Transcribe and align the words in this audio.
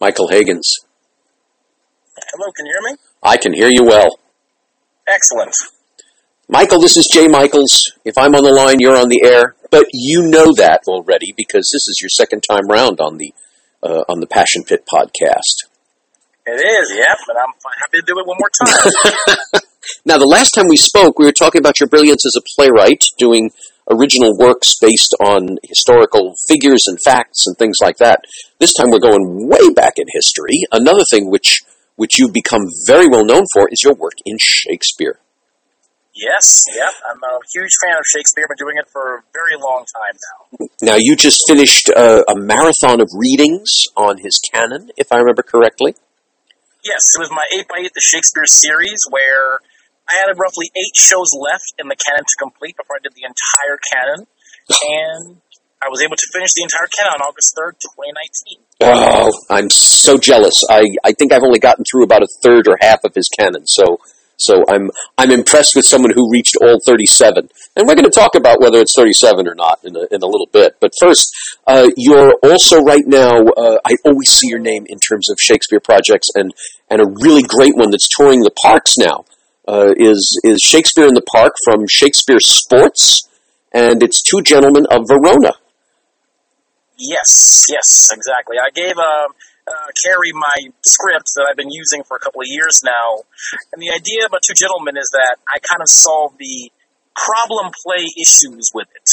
Michael 0.00 0.28
Hagins. 0.28 0.84
Hello, 2.16 2.50
can 2.52 2.66
you 2.66 2.72
hear 2.72 2.92
me? 2.92 2.98
I 3.22 3.36
can 3.36 3.52
hear 3.52 3.68
you 3.68 3.84
well. 3.84 4.18
Excellent. 5.06 5.54
Michael, 6.48 6.80
this 6.80 6.96
is 6.96 7.08
Jay 7.12 7.28
Michaels. 7.28 7.92
If 8.04 8.16
I'm 8.18 8.34
on 8.34 8.44
the 8.44 8.52
line, 8.52 8.76
you're 8.80 8.96
on 8.96 9.08
the 9.08 9.22
air. 9.24 9.56
But 9.70 9.86
you 9.92 10.22
know 10.22 10.52
that 10.54 10.82
already 10.86 11.34
because 11.36 11.70
this 11.72 11.88
is 11.88 11.98
your 12.00 12.08
second 12.08 12.42
time 12.48 12.68
round 12.68 13.00
on 13.00 13.18
the 13.18 13.34
uh, 13.82 14.04
on 14.08 14.20
the 14.20 14.26
Passion 14.26 14.62
Pit 14.64 14.84
podcast. 14.92 15.68
It 16.46 16.52
is, 16.52 16.92
yeah, 16.96 17.14
but 17.26 17.36
I'm 17.36 17.52
happy 17.80 17.98
to 17.98 18.04
do 18.06 18.18
it 18.18 18.26
one 18.26 18.38
more 18.38 18.50
time. 18.64 19.62
Now, 20.04 20.18
the 20.18 20.26
last 20.26 20.50
time 20.50 20.66
we 20.68 20.76
spoke, 20.76 21.18
we 21.18 21.24
were 21.24 21.32
talking 21.32 21.60
about 21.60 21.80
your 21.80 21.88
brilliance 21.88 22.24
as 22.26 22.36
a 22.36 22.42
playwright, 22.54 23.02
doing 23.18 23.50
original 23.90 24.36
works 24.36 24.74
based 24.80 25.14
on 25.20 25.58
historical 25.62 26.34
figures 26.48 26.84
and 26.86 26.98
facts 27.04 27.46
and 27.46 27.56
things 27.56 27.76
like 27.82 27.98
that. 27.98 28.20
This 28.58 28.74
time, 28.74 28.90
we're 28.90 28.98
going 28.98 29.48
way 29.48 29.72
back 29.74 29.94
in 29.96 30.06
history. 30.12 30.60
Another 30.72 31.04
thing 31.10 31.30
which 31.30 31.62
which 31.96 32.18
you've 32.18 32.32
become 32.32 32.62
very 32.86 33.08
well 33.08 33.24
known 33.24 33.44
for 33.52 33.68
is 33.70 33.82
your 33.82 33.94
work 33.94 34.12
in 34.24 34.36
Shakespeare. 34.38 35.18
yes, 36.14 36.64
yep, 36.74 36.92
I'm 37.10 37.22
a 37.22 37.38
huge 37.52 37.72
fan 37.82 37.96
of 37.98 38.04
Shakespeare. 38.06 38.44
I've 38.44 38.56
been 38.56 38.66
doing 38.66 38.76
it 38.78 38.88
for 38.92 39.16
a 39.16 39.22
very 39.32 39.56
long 39.60 39.84
time 39.84 40.16
now. 40.60 40.66
Now, 40.82 40.96
you 40.98 41.16
just 41.16 41.42
finished 41.48 41.90
uh, 41.94 42.22
a 42.28 42.36
marathon 42.36 43.00
of 43.00 43.08
readings 43.14 43.84
on 43.96 44.18
his 44.18 44.40
canon, 44.52 44.90
if 44.96 45.10
I 45.10 45.16
remember 45.16 45.42
correctly. 45.42 45.94
Yes, 46.84 47.16
it 47.16 47.18
was 47.18 47.30
my 47.30 47.44
8 47.58 47.68
by 47.68 47.76
8 47.80 47.90
The 47.94 48.00
Shakespeare 48.00 48.46
series 48.46 49.00
where 49.10 49.60
I 50.08 50.14
had 50.22 50.38
roughly 50.38 50.70
eight 50.76 50.94
shows 50.94 51.30
left 51.34 51.74
in 51.78 51.88
the 51.88 51.96
canon 51.96 52.24
to 52.24 52.36
complete 52.38 52.76
before 52.76 52.96
I 52.96 53.02
did 53.02 53.14
the 53.14 53.26
entire 53.26 53.78
canon. 53.92 54.26
And 54.70 55.42
I 55.82 55.88
was 55.90 56.00
able 56.00 56.16
to 56.16 56.28
finish 56.32 56.50
the 56.54 56.62
entire 56.62 56.88
canon 56.88 57.18
on 57.18 57.22
August 57.26 57.54
3rd, 57.58 57.78
2019. 57.82 58.66
Oh, 58.82 59.30
I'm 59.50 59.70
so 59.70 60.16
jealous. 60.18 60.62
I, 60.70 60.84
I 61.04 61.12
think 61.12 61.32
I've 61.32 61.42
only 61.42 61.58
gotten 61.58 61.84
through 61.84 62.04
about 62.04 62.22
a 62.22 62.28
third 62.42 62.68
or 62.68 62.78
half 62.80 63.00
of 63.04 63.14
his 63.14 63.28
canon, 63.28 63.66
so 63.66 63.98
so 64.38 64.64
I'm 64.68 64.90
I'm 65.16 65.30
impressed 65.30 65.74
with 65.74 65.86
someone 65.86 66.12
who 66.14 66.30
reached 66.30 66.56
all 66.60 66.78
37. 66.84 67.48
And 67.74 67.88
we're 67.88 67.94
going 67.94 68.04
to 68.04 68.10
talk 68.10 68.34
about 68.34 68.60
whether 68.60 68.78
it's 68.80 68.94
37 68.94 69.48
or 69.48 69.54
not 69.54 69.80
in 69.82 69.96
a, 69.96 70.00
in 70.10 70.22
a 70.22 70.26
little 70.26 70.48
bit. 70.52 70.76
But 70.78 70.92
first, 71.00 71.34
uh, 71.66 71.88
you're 71.96 72.34
also 72.42 72.80
right 72.80 73.06
now. 73.06 73.40
Uh, 73.56 73.78
I 73.84 73.96
always 74.04 74.28
see 74.28 74.48
your 74.48 74.58
name 74.58 74.84
in 74.88 74.98
terms 74.98 75.30
of 75.30 75.38
Shakespeare 75.40 75.80
projects, 75.80 76.28
and 76.34 76.52
and 76.90 77.00
a 77.00 77.06
really 77.22 77.42
great 77.42 77.76
one 77.76 77.90
that's 77.90 78.08
touring 78.14 78.40
the 78.40 78.54
parks 78.62 78.98
now 78.98 79.24
uh, 79.66 79.94
is 79.96 80.38
is 80.44 80.60
Shakespeare 80.60 81.06
in 81.06 81.14
the 81.14 81.22
Park 81.34 81.54
from 81.64 81.86
Shakespeare 81.88 82.40
Sports, 82.40 83.28
and 83.72 84.02
it's 84.02 84.22
two 84.22 84.42
gentlemen 84.42 84.86
of 84.90 85.08
Verona. 85.08 85.54
Yes, 86.98 87.66
yes, 87.68 88.08
exactly. 88.12 88.56
I 88.56 88.70
gave 88.70 88.96
um, 88.96 89.34
uh, 89.68 89.88
Carrie 90.04 90.32
my 90.32 90.72
script 90.84 91.28
that 91.36 91.46
I've 91.50 91.56
been 91.56 91.70
using 91.70 92.02
for 92.04 92.16
a 92.16 92.20
couple 92.20 92.40
of 92.40 92.46
years 92.48 92.82
now, 92.84 93.24
and 93.72 93.82
the 93.82 93.90
idea 93.90 94.26
about 94.26 94.40
Two 94.46 94.54
Gentlemen 94.54 94.96
is 94.96 95.10
that 95.12 95.36
I 95.44 95.58
kind 95.60 95.82
of 95.82 95.88
solve 95.88 96.38
the 96.38 96.70
problem 97.14 97.72
play 97.84 98.04
issues 98.20 98.70
with 98.72 98.88
it. 98.94 99.10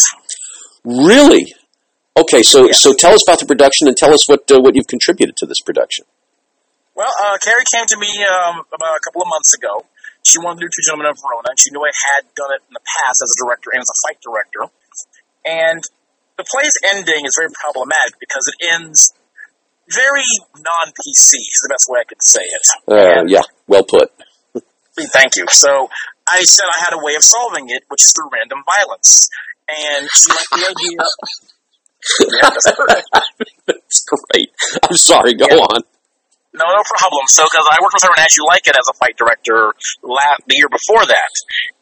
Really? 0.86 1.56
Okay, 2.16 2.44
so 2.44 2.68
Yeah. 2.68 2.74
so 2.74 2.94
tell 2.94 3.14
us 3.14 3.24
about 3.28 3.40
the 3.40 3.46
production 3.46 3.88
and 3.88 3.98
tell 3.98 4.14
us 4.14 4.30
what 4.30 4.50
uh, 4.52 4.59
what 4.62 4.76
you've 4.76 4.88
contributed 4.88 5.36
to 5.38 5.46
this 5.46 5.59
production. 5.59 6.06
Well, 6.96 7.12
uh, 7.26 7.38
Carrie 7.42 7.66
came 7.74 7.86
to 7.88 7.98
me 7.98 8.24
um, 8.24 8.62
about 8.72 8.96
a 8.96 9.02
couple 9.04 9.24
of 9.24 9.28
months 9.28 9.54
ago. 9.56 9.86
She 10.23 10.39
wanted 10.39 10.63
to 10.63 10.66
do 10.67 10.71
Two 10.71 10.83
Gentlemen 10.88 11.11
of 11.11 11.19
Verona, 11.19 11.52
and 11.52 11.59
she 11.59 11.69
knew 11.71 11.83
I 11.83 11.91
had 12.16 12.23
done 12.33 12.52
it 12.55 12.63
in 12.67 12.73
the 12.73 12.83
past 12.83 13.19
as 13.21 13.29
a 13.31 13.38
director 13.43 13.69
and 13.75 13.81
as 13.83 13.91
a 13.91 13.97
fight 14.07 14.19
director. 14.23 14.63
And 15.43 15.81
the 16.39 16.47
play's 16.47 16.73
ending 16.95 17.27
is 17.27 17.35
very 17.38 17.52
problematic 17.52 18.16
because 18.19 18.47
it 18.47 18.57
ends 18.71 19.13
very 19.91 20.23
non-PC, 20.55 21.31
is 21.44 21.59
the 21.61 21.71
best 21.75 21.85
way 21.91 21.99
I 21.99 22.07
could 22.07 22.23
say 22.23 22.41
it. 22.41 22.66
Uh, 22.88 23.23
yeah, 23.27 23.44
well 23.67 23.83
put. 23.83 24.09
Thank 25.11 25.35
you. 25.35 25.45
So 25.51 25.89
I 26.27 26.41
said 26.44 26.66
I 26.71 26.79
had 26.88 26.94
a 26.95 27.03
way 27.03 27.16
of 27.16 27.23
solving 27.23 27.69
it, 27.69 27.83
which 27.89 28.01
is 28.01 28.13
through 28.16 28.29
random 28.31 28.63
violence. 28.63 29.29
And 29.67 30.07
she 30.12 30.31
liked 30.31 30.51
the 30.51 30.63
idea. 30.72 31.03
yeah, 32.31 32.50
that's. 32.50 33.12
That's 33.66 34.06
great. 34.33 34.50
I'm 34.89 34.97
sorry. 34.97 35.33
Go 35.35 35.45
Yeah. 35.50 35.56
on. 35.63 35.81
No, 36.53 36.66
no 36.69 36.84
problem. 36.86 37.25
So, 37.28 37.44
because 37.50 37.66
I 37.66 37.81
worked 37.81 37.97
with 37.97 38.06
her 38.06 38.14
and 38.16 38.25
As 38.25 38.38
You 38.38 38.46
Like 38.46 38.66
It 38.68 38.78
as 38.78 38.86
a 38.90 38.96
fight 38.97 39.18
director 39.18 39.74
the 40.02 40.56
year 40.56 40.69
before 40.69 41.06
that. 41.06 41.34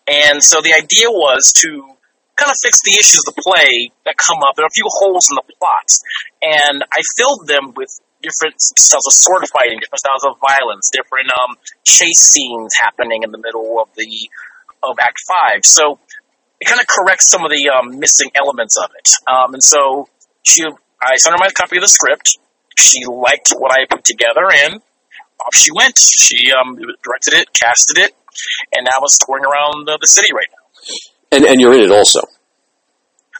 And 0.07 0.43
so 0.43 0.61
the 0.61 0.73
idea 0.73 1.11
was 1.11 1.51
to 1.63 1.91
kind 2.39 2.49
of 2.49 2.57
fix 2.63 2.79
the 2.81 2.95
issues 2.95 3.21
of 3.27 3.35
the 3.35 3.41
play 3.43 3.91
that 4.05 4.15
come 4.15 4.39
up. 4.47 4.55
There 4.55 4.63
are 4.63 4.71
a 4.71 4.77
few 4.77 4.87
holes 4.87 5.27
in 5.29 5.35
the 5.35 5.45
plots, 5.59 6.01
And 6.41 6.83
I 6.87 7.03
filled 7.19 7.47
them 7.47 7.75
with 7.75 7.91
different 8.23 8.55
styles 8.61 9.05
of 9.07 9.13
sword 9.13 9.43
fighting, 9.51 9.79
different 9.81 9.99
styles 9.99 10.23
of 10.23 10.39
violence, 10.39 10.89
different 10.93 11.29
um, 11.35 11.57
chase 11.83 12.31
scenes 12.31 12.73
happening 12.79 13.23
in 13.23 13.31
the 13.31 13.41
middle 13.41 13.81
of 13.81 13.89
the 13.95 14.07
of 14.83 14.97
Act 14.99 15.19
Five. 15.27 15.61
So 15.65 15.99
it 16.59 16.65
kind 16.65 16.79
of 16.79 16.87
corrects 16.87 17.29
some 17.29 17.43
of 17.43 17.51
the 17.51 17.69
um, 17.69 17.99
missing 17.99 18.31
elements 18.35 18.77
of 18.77 18.89
it. 18.97 19.09
Um, 19.27 19.53
and 19.53 19.63
so 19.63 20.07
she, 20.43 20.63
I 21.01 21.17
sent 21.17 21.33
her 21.33 21.39
my 21.39 21.49
copy 21.49 21.77
of 21.77 21.83
the 21.83 21.89
script. 21.89 22.37
She 22.77 23.05
liked 23.05 23.51
what 23.57 23.71
I 23.71 23.85
put 23.89 24.03
together, 24.03 24.49
and 24.51 24.81
off 25.39 25.55
she 25.55 25.71
went. 25.71 25.97
She 25.97 26.51
um, 26.51 26.75
directed 26.75 27.33
it, 27.33 27.47
casted 27.53 27.97
it, 27.97 28.15
and 28.75 28.85
now 28.85 29.03
it's 29.03 29.17
touring 29.25 29.43
around 29.45 29.89
uh, 29.89 29.97
the 29.99 30.07
city 30.07 30.33
right 30.33 30.47
now. 30.51 30.57
And 31.31 31.45
and 31.45 31.61
you're 31.61 31.73
in 31.73 31.81
it 31.81 31.91
also. 31.91 32.21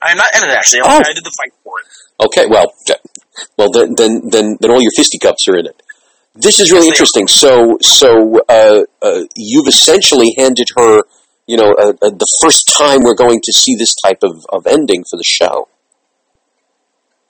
I'm 0.01 0.17
not 0.17 0.27
in 0.35 0.49
it 0.49 0.55
actually. 0.55 0.81
Oh. 0.83 0.99
I 0.99 1.13
did 1.13 1.23
the 1.23 1.31
fight 1.37 1.53
for 1.63 1.73
it. 1.79 2.25
Okay. 2.25 2.45
Well, 2.47 2.73
well 3.57 3.71
then 3.71 3.95
then 3.95 4.29
then 4.29 4.57
then 4.59 4.71
all 4.71 4.81
your 4.81 4.91
fisticuffs 4.95 5.47
are 5.47 5.57
in 5.57 5.67
it. 5.67 5.81
This 6.33 6.59
is 6.59 6.71
really 6.71 6.87
Yes, 6.87 6.95
interesting. 6.95 7.27
So 7.27 7.77
so 7.81 8.41
uh, 8.47 8.83
uh, 9.01 9.21
you've 9.35 9.67
essentially 9.67 10.33
handed 10.37 10.67
her, 10.77 11.01
you 11.45 11.57
know, 11.57 11.73
uh, 11.77 11.93
uh, 12.01 12.09
the 12.09 12.27
first 12.41 12.71
time 12.77 12.99
we're 13.03 13.15
going 13.15 13.41
to 13.43 13.53
see 13.53 13.75
this 13.75 13.93
type 14.03 14.19
of, 14.23 14.45
of 14.49 14.65
ending 14.65 15.03
for 15.09 15.17
the 15.17 15.25
show. 15.25 15.67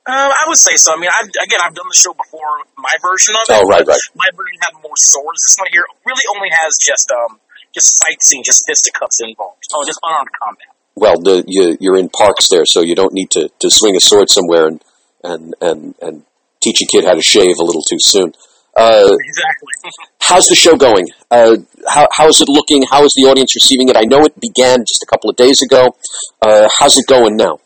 Uh, 0.07 0.33
I 0.33 0.43
would 0.49 0.57
say 0.57 0.73
so. 0.75 0.93
I 0.93 0.97
mean, 0.97 1.09
I've, 1.13 1.29
again, 1.29 1.61
I've 1.61 1.75
done 1.77 1.85
the 1.85 1.97
show 1.97 2.13
before. 2.13 2.65
My 2.77 2.93
version 3.05 3.37
of 3.37 3.45
it. 3.45 3.53
Oh, 3.53 3.69
right, 3.69 3.85
right. 3.85 4.01
My 4.17 4.29
version 4.33 4.57
had 4.65 4.73
more 4.81 4.97
swords. 4.97 5.45
This 5.45 5.55
one 5.61 5.69
here 5.71 5.85
really 6.05 6.25
only 6.35 6.49
has 6.49 6.73
just 6.81 7.05
um, 7.13 7.37
just 7.73 7.97
sightseeing, 8.01 8.43
just 8.43 8.65
fisticuffs 8.65 9.21
involved. 9.21 9.61
Oh, 9.73 9.83
just 9.85 9.99
unarmed 10.03 10.29
combat. 10.41 10.67
Well, 10.95 11.21
the, 11.21 11.43
you, 11.47 11.77
you're 11.79 11.97
in 11.97 12.09
parks 12.09 12.49
there, 12.49 12.65
so 12.65 12.81
you 12.81 12.95
don't 12.95 13.13
need 13.13 13.29
to, 13.31 13.49
to 13.59 13.69
swing 13.69 13.95
a 13.95 13.99
sword 13.99 14.29
somewhere 14.29 14.67
and, 14.67 14.83
and, 15.23 15.55
and, 15.61 15.95
and 16.01 16.23
teach 16.61 16.81
a 16.81 16.85
kid 16.85 17.05
how 17.05 17.13
to 17.13 17.21
shave 17.21 17.57
a 17.59 17.63
little 17.63 17.83
too 17.87 17.97
soon. 17.99 18.33
Uh, 18.75 19.05
Exactly. 19.23 19.73
how's 20.21 20.47
the 20.47 20.55
show 20.55 20.75
going? 20.75 21.05
Uh, 21.29 21.57
how, 21.87 22.07
how 22.11 22.27
is 22.27 22.41
it 22.41 22.49
looking? 22.49 22.83
How 22.89 23.03
is 23.03 23.13
the 23.15 23.29
audience 23.29 23.55
receiving 23.55 23.89
it? 23.89 23.95
I 23.95 24.03
know 24.03 24.25
it 24.25 24.39
began 24.39 24.79
just 24.79 25.03
a 25.03 25.05
couple 25.05 25.29
of 25.29 25.35
days 25.35 25.61
ago. 25.61 25.95
Uh, 26.41 26.67
how's 26.79 26.97
it 26.97 27.05
going 27.07 27.37
now? 27.37 27.59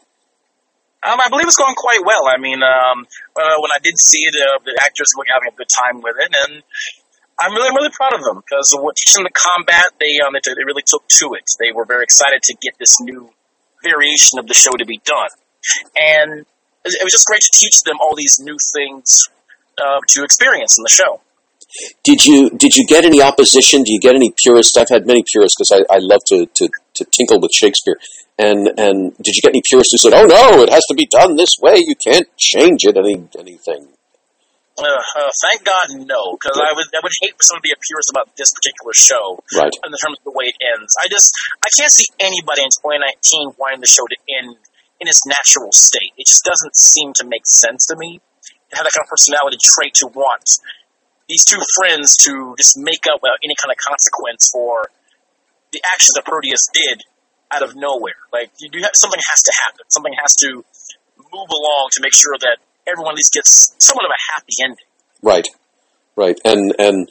Um, 1.05 1.21
I 1.21 1.29
believe 1.29 1.45
it's 1.45 1.59
going 1.59 1.77
quite 1.77 2.01
well. 2.01 2.25
I 2.25 2.41
mean, 2.41 2.65
um, 2.65 3.05
uh, 3.37 3.57
when 3.61 3.69
I 3.69 3.79
did 3.83 3.97
see 4.01 4.25
it, 4.25 4.33
uh, 4.33 4.57
the 4.65 4.73
actors 4.81 5.13
were 5.13 5.25
having 5.29 5.53
a 5.53 5.55
good 5.55 5.69
time 5.69 6.01
with 6.01 6.17
it, 6.17 6.33
and 6.33 6.63
I'm 7.37 7.53
really, 7.53 7.69
really 7.77 7.93
proud 7.93 8.17
of 8.17 8.25
them 8.25 8.41
because 8.41 8.73
teaching 8.73 9.23
the 9.23 9.35
combat, 9.35 9.93
they 9.99 10.17
um, 10.25 10.33
they, 10.33 10.41
they 10.41 10.65
really 10.65 10.81
took 10.81 11.05
to 11.21 11.37
it. 11.37 11.45
They 11.59 11.71
were 11.71 11.85
very 11.85 12.03
excited 12.03 12.41
to 12.49 12.57
get 12.57 12.73
this 12.79 12.97
new 12.99 13.29
variation 13.83 14.39
of 14.39 14.47
the 14.47 14.57
show 14.57 14.71
to 14.71 14.85
be 14.85 14.97
done, 15.05 15.29
and 15.93 16.45
it 16.85 16.97
it 16.97 17.03
was 17.03 17.13
just 17.13 17.27
great 17.27 17.41
to 17.41 17.53
teach 17.53 17.85
them 17.85 18.01
all 18.01 18.15
these 18.15 18.39
new 18.41 18.57
things 18.73 19.29
uh, 19.77 20.01
to 20.09 20.23
experience 20.23 20.77
in 20.77 20.83
the 20.83 20.89
show. 20.89 21.21
Did 22.03 22.25
you 22.25 22.49
did 22.49 22.75
you 22.75 22.85
get 22.85 23.05
any 23.05 23.21
opposition? 23.21 23.83
Do 23.83 23.91
you 23.91 23.99
get 23.99 24.15
any 24.15 24.31
purists? 24.31 24.77
I've 24.77 24.89
had 24.89 25.05
many 25.05 25.23
purists 25.29 25.57
because 25.57 25.71
I, 25.71 25.93
I 25.93 25.99
love 25.99 26.21
to, 26.27 26.45
to, 26.45 26.69
to 26.95 27.05
tinkle 27.05 27.39
with 27.41 27.51
Shakespeare. 27.51 27.97
And 28.37 28.67
and 28.77 29.15
did 29.17 29.35
you 29.35 29.41
get 29.41 29.55
any 29.55 29.63
purists 29.63 29.93
who 29.93 29.97
said, 29.97 30.13
"Oh 30.13 30.27
no, 30.27 30.61
it 30.61 30.69
has 30.69 30.83
to 30.91 30.95
be 30.95 31.07
done 31.07 31.35
this 31.35 31.55
way. 31.61 31.79
You 31.79 31.95
can't 31.95 32.27
change 32.35 32.83
it." 32.83 32.97
Any 32.97 33.23
anything? 33.39 33.87
Uh, 34.75 34.83
uh, 34.83 35.31
thank 35.39 35.63
God, 35.63 36.03
no, 36.03 36.35
because 36.35 36.59
I 36.59 36.75
would 36.75 36.91
I 36.91 36.99
would 36.99 37.15
hate 37.23 37.31
for 37.39 37.43
someone 37.47 37.63
to 37.63 37.67
be 37.67 37.71
a 37.71 37.79
purist 37.79 38.11
about 38.11 38.35
this 38.35 38.51
particular 38.51 38.91
show. 38.91 39.39
Right. 39.55 39.71
in 39.71 39.87
terms 40.03 40.19
of 40.19 40.23
the 40.27 40.35
way 40.35 40.51
it 40.51 40.59
ends. 40.59 40.91
I 40.99 41.07
just 41.07 41.31
I 41.63 41.71
can't 41.79 41.91
see 41.91 42.11
anybody 42.19 42.67
in 42.67 42.75
2019 42.75 43.55
wanting 43.55 43.79
the 43.79 43.87
show 43.87 44.03
to 44.03 44.17
end 44.27 44.59
in 44.99 45.07
its 45.07 45.23
natural 45.23 45.71
state. 45.71 46.11
It 46.19 46.27
just 46.27 46.43
doesn't 46.43 46.75
seem 46.75 47.15
to 47.19 47.23
make 47.23 47.47
sense 47.47 47.87
to 47.87 47.95
me 47.95 48.19
to 48.43 48.73
have 48.75 48.83
that 48.83 48.91
kind 48.91 49.07
of 49.07 49.09
personality 49.09 49.63
trait 49.63 49.95
to 50.03 50.11
want 50.11 50.43
these 51.31 51.47
two 51.47 51.63
friends 51.79 52.19
to 52.27 52.55
just 52.59 52.75
make 52.75 53.07
up 53.07 53.23
without 53.23 53.39
any 53.47 53.55
kind 53.55 53.71
of 53.71 53.79
consequence 53.79 54.51
for 54.51 54.91
the 55.71 55.79
actions 55.87 56.19
that 56.19 56.25
Proteus 56.27 56.67
did 56.75 57.03
out 57.55 57.63
of 57.63 57.75
nowhere. 57.75 58.19
Like 58.33 58.51
you 58.59 58.69
do 58.69 58.79
have, 58.81 58.91
something 58.93 59.19
has 59.19 59.41
to 59.43 59.53
happen. 59.63 59.85
Something 59.89 60.13
has 60.21 60.35
to 60.43 60.63
move 61.17 61.49
along 61.49 61.89
to 61.93 62.01
make 62.01 62.13
sure 62.13 62.35
that 62.39 62.57
everyone 62.87 63.13
at 63.13 63.17
least 63.17 63.33
gets 63.33 63.75
somewhat 63.79 64.05
of 64.05 64.11
a 64.11 64.21
happy 64.33 64.53
ending. 64.63 64.85
Right, 65.21 65.47
right, 66.15 66.39
and 66.45 66.73
and 66.77 67.09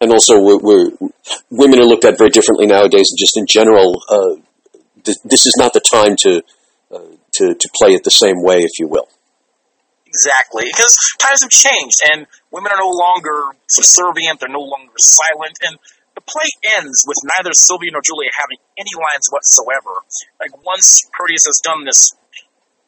and 0.00 0.12
also 0.12 0.40
we're, 0.40 0.58
we're 0.58 0.90
women 1.50 1.80
are 1.80 1.86
looked 1.86 2.04
at 2.04 2.18
very 2.18 2.30
differently 2.30 2.66
nowadays. 2.66 3.10
And 3.10 3.18
just 3.18 3.36
in 3.36 3.46
general, 3.46 4.02
uh, 4.08 4.36
th- 5.04 5.18
this 5.24 5.46
is 5.46 5.54
not 5.58 5.72
the 5.72 5.80
time 5.80 6.16
to 6.20 6.42
uh, 6.92 7.16
to 7.34 7.54
to 7.54 7.68
play 7.74 7.94
it 7.94 8.04
the 8.04 8.10
same 8.10 8.42
way, 8.42 8.58
if 8.58 8.78
you 8.78 8.88
will. 8.88 9.08
Exactly, 10.06 10.64
because 10.64 10.96
times 11.18 11.42
have 11.42 11.50
changed, 11.50 11.98
and 12.12 12.26
women 12.50 12.72
are 12.72 12.78
no 12.78 12.88
longer 12.88 13.56
subservient. 13.68 14.40
They're 14.40 14.48
no 14.48 14.64
longer 14.64 14.94
silent, 14.96 15.58
and 15.66 15.76
the 16.16 16.24
play 16.24 16.48
ends 16.80 17.04
with 17.06 17.20
neither 17.36 17.52
Silvia 17.52 17.92
nor 17.92 18.00
Julia 18.00 18.32
having 18.32 18.56
any 18.80 18.90
lines 18.96 19.28
whatsoever. 19.28 20.00
Like 20.40 20.56
once 20.64 21.04
Proteus 21.12 21.44
has 21.44 21.60
done 21.62 21.84
this 21.84 22.16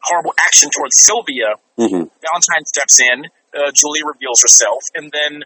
horrible 0.01 0.33
action 0.41 0.73
towards 0.73 0.97
Silvia, 0.97 1.61
hmm 1.77 2.09
Valentine 2.25 2.65
steps 2.65 2.99
in. 2.99 3.29
Uh, 3.49 3.73
Julia 3.73 4.05
reveals 4.05 4.41
herself, 4.41 4.83
and 4.95 5.13
then 5.13 5.45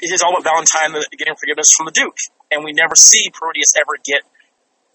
it 0.00 0.10
is 0.12 0.22
all 0.22 0.32
about 0.32 0.44
Valentine 0.44 0.96
getting 1.16 1.36
forgiveness 1.36 1.72
from 1.76 1.84
the 1.84 1.92
Duke, 1.92 2.16
and 2.50 2.64
we 2.64 2.72
never 2.72 2.96
see 2.96 3.28
Proteus 3.32 3.76
ever 3.76 4.00
get 4.04 4.24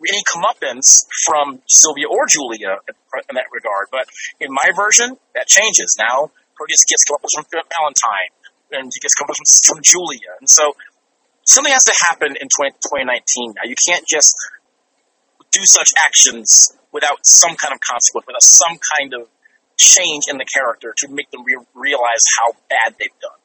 any 0.01 0.23
comeuppance 0.25 1.05
from 1.25 1.61
Silvia 1.67 2.09
or 2.09 2.25
Julia 2.25 2.81
in 3.29 3.35
that 3.37 3.45
regard. 3.53 3.93
But 3.93 4.09
in 4.39 4.49
my 4.49 4.73
version, 4.73 5.17
that 5.35 5.45
changes. 5.45 5.95
Now 5.97 6.33
Proteus 6.57 6.85
gets 6.89 7.05
comeuppance 7.05 7.33
from 7.37 7.45
Valentine, 7.53 8.33
and 8.73 8.89
he 8.93 8.99
gets 8.99 9.13
comeuppance 9.13 9.37
from, 9.65 9.77
from 9.77 9.83
Julia, 9.85 10.37
and 10.39 10.49
so 10.49 10.73
something 11.51 11.73
has 11.73 11.83
to 11.85 11.95
happen 12.09 12.35
in 12.39 12.47
20, 12.47 12.71
2019 12.79 13.53
now. 13.55 13.67
You 13.67 13.75
can't 13.87 14.05
just 14.07 14.35
do 15.51 15.61
such 15.63 15.91
actions 16.07 16.71
without 16.91 17.19
some 17.23 17.55
kind 17.55 17.73
of 17.73 17.79
consequence, 17.79 18.25
without 18.27 18.43
some 18.43 18.79
kind 18.97 19.13
of 19.13 19.27
change 19.77 20.23
in 20.29 20.37
the 20.37 20.45
character 20.45 20.93
to 20.97 21.07
make 21.09 21.29
them 21.31 21.43
re- 21.43 21.65
realize 21.75 22.23
how 22.39 22.53
bad 22.69 22.95
they've 22.99 23.19
done. 23.21 23.39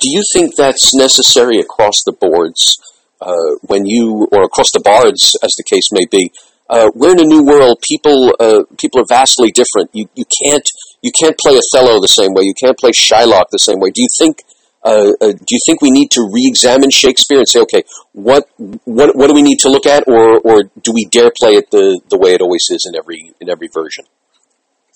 Do 0.00 0.08
you 0.10 0.22
think 0.32 0.56
that's 0.56 0.94
necessary 0.94 1.58
across 1.58 2.02
the 2.04 2.12
boards 2.12 2.78
uh, 3.20 3.56
when 3.62 3.86
you, 3.86 4.28
or 4.32 4.42
across 4.44 4.70
the 4.72 4.80
bards, 4.80 5.36
as 5.42 5.54
the 5.56 5.64
case 5.64 5.88
may 5.92 6.06
be? 6.10 6.32
Uh, 6.68 6.90
we're 6.94 7.12
in 7.12 7.20
a 7.20 7.24
new 7.24 7.44
world. 7.44 7.78
People, 7.86 8.34
uh, 8.40 8.64
people 8.78 9.00
are 9.00 9.08
vastly 9.08 9.50
different. 9.50 9.90
You, 9.92 10.08
you 10.14 10.24
can't, 10.42 10.66
you 11.02 11.10
can't 11.12 11.36
play 11.38 11.58
Othello 11.58 12.00
the 12.00 12.08
same 12.08 12.32
way. 12.34 12.44
You 12.44 12.54
can't 12.58 12.78
play 12.78 12.92
Shylock 12.92 13.46
the 13.50 13.58
same 13.58 13.78
way. 13.78 13.90
Do 13.90 14.02
you 14.02 14.08
think, 14.18 14.42
uh, 14.84 15.12
uh, 15.20 15.32
do 15.32 15.50
you 15.50 15.62
think 15.66 15.80
we 15.80 15.90
need 15.90 16.10
to 16.10 16.28
re-examine 16.32 16.90
Shakespeare 16.90 17.38
and 17.38 17.48
say, 17.48 17.60
okay, 17.60 17.82
what, 18.12 18.48
what, 18.84 19.14
what 19.14 19.28
do 19.28 19.34
we 19.34 19.42
need 19.42 19.58
to 19.60 19.68
look 19.68 19.86
at, 19.86 20.08
or, 20.08 20.40
or 20.40 20.64
do 20.82 20.92
we 20.92 21.04
dare 21.04 21.30
play 21.40 21.54
it 21.54 21.70
the, 21.70 22.00
the 22.10 22.18
way 22.18 22.34
it 22.34 22.40
always 22.40 22.66
is 22.70 22.84
in 22.88 22.98
every, 22.98 23.32
in 23.40 23.48
every 23.48 23.68
version? 23.68 24.04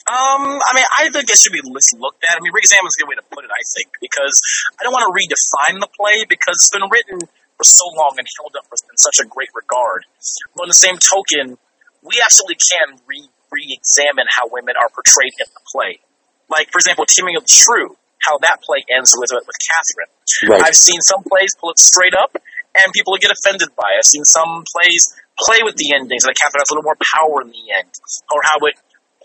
Um, 0.07 0.63
I 0.63 0.71
mean, 0.75 0.87
I 0.87 1.11
think 1.11 1.27
it 1.27 1.35
should 1.35 1.51
be 1.51 1.63
looked 1.67 2.23
at. 2.23 2.39
I 2.39 2.41
mean, 2.43 2.55
re-examine 2.55 2.87
is 2.87 2.95
a 2.95 3.03
good 3.03 3.11
way 3.11 3.19
to 3.19 3.27
put 3.27 3.43
it, 3.43 3.51
I 3.51 3.63
think, 3.75 3.91
because 3.99 4.39
I 4.79 4.87
don't 4.87 4.95
want 4.95 5.03
to 5.03 5.15
redefine 5.15 5.83
the 5.83 5.91
play 5.99 6.23
because 6.31 6.55
it's 6.63 6.71
been 6.71 6.87
written 6.87 7.27
for 7.59 7.67
so 7.67 7.91
long 7.99 8.15
and 8.15 8.27
held 8.39 8.55
up 8.55 8.71
in 8.71 8.97
such 8.99 9.19
a 9.19 9.27
great 9.27 9.51
regard. 9.51 10.07
But 10.55 10.63
on 10.63 10.71
the 10.71 10.79
same 10.79 10.95
token, 11.03 11.59
we 12.07 12.23
absolutely 12.23 12.59
can 12.63 13.03
re- 13.11 13.31
re-examine 13.51 14.31
how 14.31 14.47
women 14.47 14.79
are 14.79 14.87
portrayed 14.95 15.35
in 15.43 15.51
the 15.51 15.63
play. 15.67 15.99
Like, 16.47 16.71
for 16.71 16.79
example, 16.79 17.03
Taming 17.11 17.35
of 17.35 17.43
the 17.43 17.51
Shrew, 17.51 17.99
how 18.27 18.39
that 18.43 18.59
play 18.67 18.83
ends 18.91 19.15
with 19.15 19.31
uh, 19.33 19.41
with 19.47 19.59
Catherine. 19.63 20.13
Right. 20.51 20.63
I've 20.67 20.79
seen 20.79 21.01
some 21.01 21.23
plays 21.23 21.55
pull 21.55 21.71
it 21.71 21.79
straight 21.79 22.15
up, 22.15 22.35
and 22.35 22.93
people 22.93 23.15
get 23.23 23.31
offended 23.31 23.71
by 23.79 23.87
it. 23.95 24.03
I've 24.03 24.11
seen 24.11 24.25
some 24.25 24.67
plays 24.67 25.15
play 25.39 25.61
with 25.63 25.77
the 25.77 25.95
endings, 25.95 26.25
like 26.25 26.37
Catherine 26.37 26.65
has 26.65 26.71
a 26.71 26.75
little 26.75 26.89
more 26.89 26.99
power 26.99 27.45
in 27.45 27.53
the 27.53 27.65
end, 27.77 27.93
or 28.33 28.41
how 28.43 28.59
it 28.67 28.75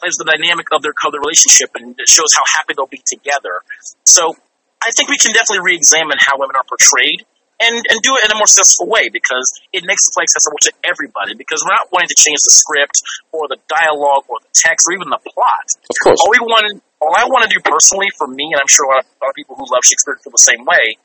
plays 0.02 0.18
the 0.18 0.26
dynamic 0.26 0.68
of 0.74 0.82
their, 0.82 0.92
of 0.92 1.10
their 1.14 1.22
relationship 1.22 1.70
and 1.78 1.94
it 1.94 2.10
shows 2.10 2.34
how 2.34 2.42
happy 2.58 2.74
they'll 2.74 2.90
be 2.90 3.06
together. 3.06 3.62
So 4.04 4.34
I 4.82 4.90
think 4.98 5.14
we 5.14 5.22
can 5.22 5.32
definitely 5.32 5.62
re-examine 5.62 6.18
how 6.18 6.42
women 6.42 6.58
are 6.58 6.66
portrayed 6.66 7.22
and, 7.62 7.78
and 7.78 7.98
do 8.02 8.18
it 8.18 8.26
in 8.26 8.34
a 8.34 8.38
more 8.42 8.50
successful 8.50 8.90
way 8.90 9.14
because 9.14 9.46
it 9.70 9.86
makes 9.86 10.02
the 10.10 10.12
play 10.18 10.26
accessible 10.26 10.58
to 10.66 10.74
everybody 10.82 11.38
because 11.38 11.62
we're 11.62 11.78
not 11.78 11.94
wanting 11.94 12.10
to 12.10 12.18
change 12.18 12.42
the 12.42 12.50
script 12.50 13.06
or 13.30 13.46
the 13.46 13.62
dialogue 13.70 14.26
or 14.26 14.42
the 14.42 14.50
text 14.58 14.90
or 14.90 14.98
even 14.98 15.14
the 15.14 15.22
plot. 15.22 15.70
Of 15.86 15.96
course. 16.02 16.18
All 16.18 16.34
we 16.34 16.42
want, 16.42 16.82
all 17.02 17.14
I 17.18 17.26
want 17.26 17.50
to 17.50 17.52
do 17.52 17.60
personally 17.66 18.14
for 18.16 18.28
me, 18.30 18.46
and 18.54 18.62
I'm 18.62 18.70
sure 18.70 18.86
a 18.86 19.02
lot 19.02 19.06
of, 19.06 19.36
people 19.36 19.58
who 19.58 19.66
love 19.66 19.82
Shakespeare 19.84 20.16
feel 20.22 20.32
the 20.32 20.46
same 20.46 20.64
way, 20.64 21.02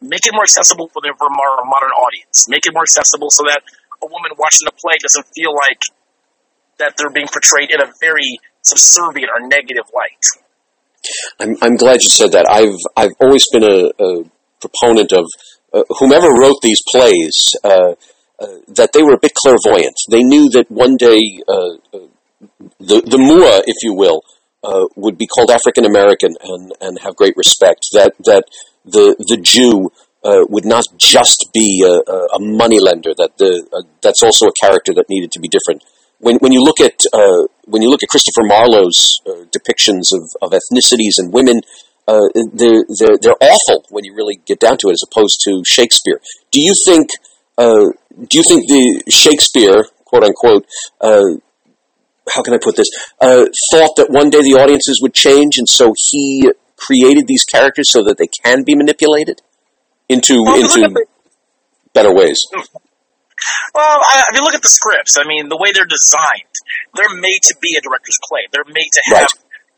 make 0.00 0.22
it 0.24 0.32
more 0.32 0.46
accessible 0.46 0.88
for 0.88 1.02
the 1.02 1.10
more 1.18 1.52
modern 1.66 1.94
audience. 1.98 2.48
Make 2.48 2.66
it 2.66 2.72
more 2.72 2.86
accessible 2.86 3.30
so 3.30 3.42
that 3.50 3.62
a 4.02 4.06
woman 4.06 4.30
watching 4.38 4.66
the 4.66 4.76
play 4.78 4.94
doesn't 5.02 5.26
feel 5.34 5.50
like 5.50 5.82
that 6.78 6.94
they're 6.96 7.10
being 7.10 7.28
portrayed 7.28 7.70
in 7.70 7.82
a 7.82 7.90
very 8.00 8.38
subservient 8.62 9.30
or 9.34 9.46
negative 9.46 9.86
light. 9.94 10.22
I'm, 11.40 11.56
I'm 11.60 11.76
glad 11.76 12.02
you 12.02 12.10
said 12.10 12.32
that. 12.32 12.46
I've 12.46 12.78
I've 12.96 13.14
always 13.20 13.44
been 13.50 13.64
a, 13.64 13.90
a 13.98 14.24
proponent 14.60 15.12
of 15.12 15.26
uh, 15.74 15.82
whomever 15.98 16.30
wrote 16.30 16.60
these 16.62 16.80
plays 16.90 17.34
uh, 17.64 17.94
uh, 18.38 18.58
that 18.68 18.90
they 18.92 19.02
were 19.02 19.14
a 19.14 19.18
bit 19.18 19.34
clairvoyant. 19.34 19.96
They 20.10 20.22
knew 20.22 20.48
that 20.50 20.70
one 20.70 20.96
day 20.96 21.18
uh, 21.48 21.74
uh, 21.92 22.06
the 22.78 23.02
the 23.02 23.18
Moor, 23.18 23.62
if 23.66 23.82
you 23.82 23.94
will, 23.94 24.22
uh, 24.64 24.86
would 24.96 25.18
be 25.18 25.26
called 25.26 25.50
African 25.50 25.84
American 25.84 26.36
and 26.42 26.72
and 26.80 26.98
have 27.00 27.16
great 27.16 27.36
respect. 27.36 27.86
That 27.92 28.12
that 28.24 28.44
the 28.84 29.16
the 29.18 29.36
Jew. 29.36 29.92
Uh, 30.24 30.46
would 30.48 30.64
not 30.64 30.84
just 30.98 31.50
be 31.52 31.82
a, 31.84 31.90
a, 32.36 32.38
moneylender. 32.38 33.12
That 33.12 33.38
the 33.38 33.66
uh, 33.72 33.82
that's 34.02 34.22
also 34.22 34.46
a 34.46 34.52
character 34.62 34.94
that 34.94 35.10
needed 35.10 35.32
to 35.32 35.40
be 35.40 35.48
different 35.48 35.82
when 36.20 36.36
when 36.36 36.52
you 36.52 36.62
look 36.62 36.80
at 36.80 37.02
uh, 37.12 37.48
when 37.64 37.82
you 37.82 37.90
look 37.90 38.04
at 38.04 38.08
Christopher 38.08 38.46
Marlowe's 38.46 39.20
uh, 39.26 39.42
depictions 39.50 40.14
of, 40.14 40.30
of 40.40 40.52
ethnicities 40.52 41.18
and 41.18 41.32
women, 41.32 41.62
they're, 42.06 42.84
they're 43.00 43.18
they're 43.20 43.42
awful 43.42 43.84
when 43.90 44.04
you 44.04 44.14
really 44.14 44.38
get 44.46 44.60
down 44.60 44.78
to 44.78 44.90
it, 44.90 44.92
as 44.92 45.02
opposed 45.02 45.40
to 45.42 45.64
Shakespeare. 45.66 46.20
Do 46.52 46.60
you 46.62 46.74
think 46.86 47.10
do 47.58 48.38
you 48.38 48.44
think 48.44 48.68
the 48.68 49.02
Shakespeare 49.10 49.86
quote 50.04 50.22
unquote 50.22 50.66
how 52.34 52.42
can 52.42 52.54
I 52.54 52.58
put 52.58 52.76
this 52.76 52.88
uh, 53.20 53.46
thought 53.70 53.96
that 53.96 54.10
one 54.10 54.30
day 54.30 54.42
the 54.42 54.54
audiences 54.54 55.00
would 55.02 55.14
change, 55.14 55.58
and 55.58 55.68
so 55.68 55.94
he 56.10 56.50
created 56.76 57.26
these 57.26 57.44
characters 57.44 57.90
so 57.90 58.02
that 58.04 58.18
they 58.18 58.28
can 58.42 58.64
be 58.64 58.74
manipulated 58.74 59.42
into 60.08 60.42
Well, 60.42 60.56
into 60.56 61.06
better 61.94 62.12
ways? 62.12 62.40
Well, 63.74 63.98
I, 64.06 64.22
if 64.30 64.38
you 64.38 64.44
look 64.44 64.54
at 64.54 64.62
the 64.62 64.70
scripts, 64.70 65.16
I 65.18 65.24
mean, 65.26 65.48
the 65.48 65.58
way 65.58 65.72
they're 65.74 65.88
designed, 65.88 66.54
they're 66.94 67.16
made 67.16 67.42
to 67.50 67.54
be 67.60 67.74
a 67.78 67.82
director's 67.82 68.18
play. 68.28 68.46
They're 68.52 68.68
made 68.68 68.90
to 68.92 69.02
have 69.16 69.28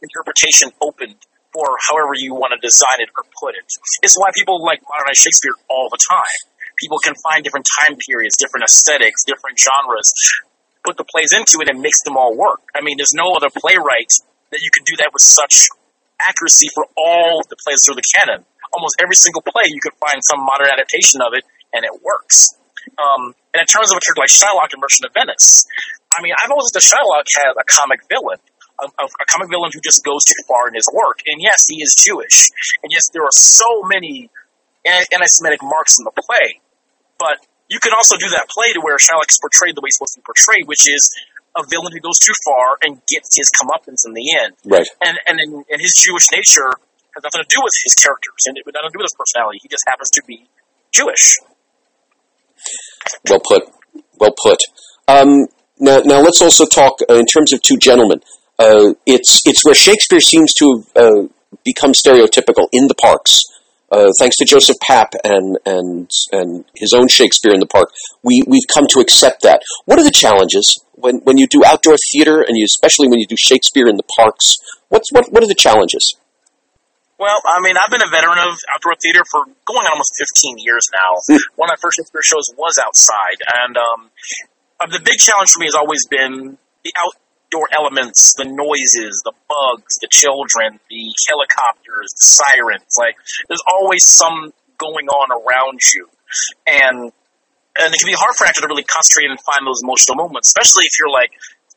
interpretation 0.02 0.70
open 0.80 1.16
for 1.54 1.64
however 1.88 2.12
you 2.18 2.34
want 2.34 2.52
to 2.52 2.60
design 2.60 2.98
it 2.98 3.08
or 3.16 3.22
put 3.40 3.54
it. 3.54 3.64
It's 4.02 4.18
why 4.18 4.30
people 4.34 4.60
like 4.60 4.82
modernize 4.82 5.16
Shakespeare 5.16 5.54
all 5.70 5.88
the 5.88 6.02
time. 6.02 6.36
People 6.76 6.98
can 6.98 7.14
find 7.22 7.46
different 7.46 7.66
time 7.86 7.96
periods, 8.02 8.36
different 8.36 8.66
aesthetics, 8.66 9.22
different 9.22 9.56
genres, 9.56 10.10
put 10.84 10.96
the 10.96 11.04
plays 11.04 11.32
into 11.32 11.64
it 11.64 11.68
and 11.68 11.80
makes 11.80 12.04
them 12.04 12.16
all 12.16 12.36
work. 12.36 12.60
I 12.76 12.84
mean, 12.84 12.96
there's 12.96 13.16
no 13.16 13.32
other 13.32 13.48
playwright 13.48 14.12
that 14.52 14.60
you 14.60 14.70
could 14.70 14.84
do 14.84 14.96
that 15.00 15.10
with 15.12 15.24
such 15.24 15.68
accuracy 16.20 16.68
for 16.74 16.86
all 16.96 17.42
the 17.48 17.56
plays 17.56 17.82
through 17.84 17.96
the 17.96 18.06
canon. 18.14 18.44
Almost 18.72 19.00
every 19.00 19.16
single 19.16 19.42
play, 19.42 19.66
you 19.66 19.80
could 19.80 19.94
find 19.98 20.22
some 20.22 20.40
modern 20.44 20.68
adaptation 20.68 21.22
of 21.22 21.32
it, 21.32 21.44
and 21.72 21.84
it 21.84 21.94
works. 22.02 22.54
Um, 23.00 23.34
and 23.54 23.62
in 23.62 23.66
terms 23.66 23.90
of 23.90 23.96
a 23.96 24.02
character 24.02 24.22
like 24.22 24.34
Shylock 24.34 24.74
in 24.74 24.80
Merchant 24.80 25.08
of 25.08 25.12
Venice, 25.14 25.66
I 26.12 26.22
mean, 26.22 26.34
I've 26.36 26.50
always 26.50 26.70
thought 26.70 26.84
Shylock 26.84 27.26
has 27.42 27.54
a 27.56 27.64
comic 27.64 28.04
villain, 28.10 28.38
a, 28.82 28.86
a, 28.86 29.04
a 29.06 29.26
comic 29.30 29.48
villain 29.48 29.70
who 29.72 29.80
just 29.80 30.04
goes 30.04 30.22
too 30.26 30.38
far 30.46 30.68
in 30.68 30.74
his 30.74 30.86
work. 30.92 31.22
And 31.26 31.40
yes, 31.40 31.66
he 31.66 31.80
is 31.80 31.94
Jewish, 31.96 32.50
and 32.82 32.92
yes, 32.92 33.08
there 33.14 33.22
are 33.24 33.32
so 33.32 33.82
many 33.86 34.28
anti-Semitic 34.84 35.62
marks 35.62 35.98
in 35.98 36.04
the 36.04 36.12
play. 36.12 36.60
But 37.18 37.46
you 37.68 37.80
can 37.80 37.92
also 37.96 38.16
do 38.16 38.28
that 38.30 38.46
play 38.52 38.72
to 38.74 38.80
where 38.80 38.96
Shylock 38.96 39.30
is 39.30 39.40
portrayed 39.40 39.76
the 39.76 39.80
way 39.80 39.88
he's 39.88 39.96
supposed 39.96 40.14
to 40.14 40.20
be 40.20 40.28
portrayed, 40.28 40.68
which 40.68 40.84
is 40.88 41.08
a 41.56 41.62
villain 41.64 41.92
who 41.94 42.00
goes 42.00 42.18
too 42.18 42.34
far 42.44 42.76
and 42.82 43.00
gets 43.06 43.36
his 43.36 43.48
comeuppance 43.54 44.04
in 44.04 44.12
the 44.12 44.26
end. 44.42 44.52
Right. 44.64 44.86
And 45.00 45.16
and, 45.26 45.40
in, 45.40 45.50
and 45.70 45.78
his 45.80 45.94
Jewish 45.96 46.28
nature 46.32 46.70
has 47.14 47.22
nothing 47.22 47.42
to 47.42 47.48
do 47.48 47.60
with 47.62 47.74
his 47.84 47.94
characters, 47.94 48.42
and 48.46 48.58
it 48.58 48.64
has 48.66 48.74
nothing 48.74 48.90
to 48.90 48.96
do 48.96 49.00
with 49.00 49.10
his 49.12 49.18
personality. 49.18 49.58
He 49.62 49.68
just 49.68 49.84
happens 49.86 50.10
to 50.18 50.22
be 50.26 50.46
Jewish. 50.92 51.38
Well 53.28 53.40
put. 53.40 53.62
Well 54.18 54.34
put. 54.42 54.60
Um, 55.08 55.46
now, 55.78 56.00
now 56.00 56.20
let's 56.20 56.40
also 56.42 56.66
talk 56.66 57.00
uh, 57.08 57.14
in 57.14 57.26
terms 57.26 57.52
of 57.52 57.62
two 57.62 57.76
gentlemen. 57.76 58.20
Uh, 58.58 58.94
it's 59.06 59.42
it's 59.44 59.64
where 59.64 59.74
Shakespeare 59.74 60.20
seems 60.20 60.52
to 60.54 60.84
have 60.96 61.06
uh, 61.06 61.28
become 61.64 61.92
stereotypical 61.92 62.68
in 62.72 62.86
the 62.88 62.94
parks. 62.94 63.42
Uh, 63.94 64.10
thanks 64.18 64.34
to 64.34 64.44
Joseph 64.44 64.74
Papp 64.82 65.14
and 65.22 65.56
and 65.64 66.10
and 66.32 66.64
his 66.74 66.92
own 66.92 67.06
Shakespeare 67.06 67.54
in 67.54 67.60
the 67.60 67.70
park, 67.70 67.94
we 68.24 68.42
we've 68.44 68.66
come 68.66 68.86
to 68.90 68.98
accept 68.98 69.42
that. 69.42 69.62
What 69.84 70.00
are 70.00 70.04
the 70.04 70.10
challenges 70.10 70.82
when 70.94 71.18
when 71.22 71.38
you 71.38 71.46
do 71.46 71.62
outdoor 71.64 71.94
theater 72.10 72.42
and 72.42 72.58
you 72.58 72.64
especially 72.64 73.06
when 73.06 73.20
you 73.20 73.26
do 73.26 73.36
Shakespeare 73.38 73.86
in 73.86 73.96
the 73.96 74.08
parks? 74.18 74.58
What's 74.88 75.12
what 75.12 75.30
what 75.30 75.44
are 75.44 75.46
the 75.46 75.54
challenges? 75.54 76.16
Well, 77.22 77.38
I 77.46 77.62
mean, 77.62 77.78
I've 77.78 77.90
been 77.94 78.02
a 78.02 78.10
veteran 78.10 78.42
of 78.42 78.58
outdoor 78.74 78.98
theater 78.98 79.22
for 79.30 79.46
going 79.46 79.86
on 79.86 79.94
almost 79.94 80.18
15 80.18 80.58
years 80.58 80.82
now. 80.90 81.38
One 81.54 81.70
of 81.70 81.78
my 81.78 81.80
first 81.80 81.94
Shakespeare 81.94 82.26
shows 82.26 82.50
was 82.58 82.74
outside, 82.82 83.38
and 83.62 83.78
um, 83.78 84.10
uh, 84.82 84.90
the 84.90 84.98
big 84.98 85.22
challenge 85.22 85.54
for 85.54 85.60
me 85.62 85.70
has 85.70 85.78
always 85.78 86.02
been 86.10 86.58
the 86.82 86.92
outdoor 87.44 87.68
elements, 87.76 88.34
the 88.34 88.44
noises, 88.44 89.22
the 89.24 89.32
bugs, 89.48 89.98
the 90.00 90.08
children, 90.10 90.80
the 90.90 91.04
helicopters, 91.28 92.12
the 92.16 92.24
sirens. 92.24 92.94
Like, 92.98 93.16
there's 93.48 93.62
always 93.66 94.04
some 94.04 94.52
going 94.78 95.06
on 95.08 95.30
around 95.30 95.80
you, 95.94 96.08
and 96.66 97.12
and 97.74 97.88
it 97.90 97.98
can 97.98 98.06
be 98.06 98.14
hard 98.14 98.34
for 98.38 98.44
an 98.44 98.50
actor 98.50 98.62
to 98.62 98.70
really 98.70 98.86
concentrate 98.86 99.30
and 99.30 99.38
find 99.42 99.66
those 99.66 99.82
emotional 99.82 100.14
moments, 100.14 100.48
especially 100.48 100.86
if 100.86 100.94
you're 100.98 101.10
like 101.10 101.30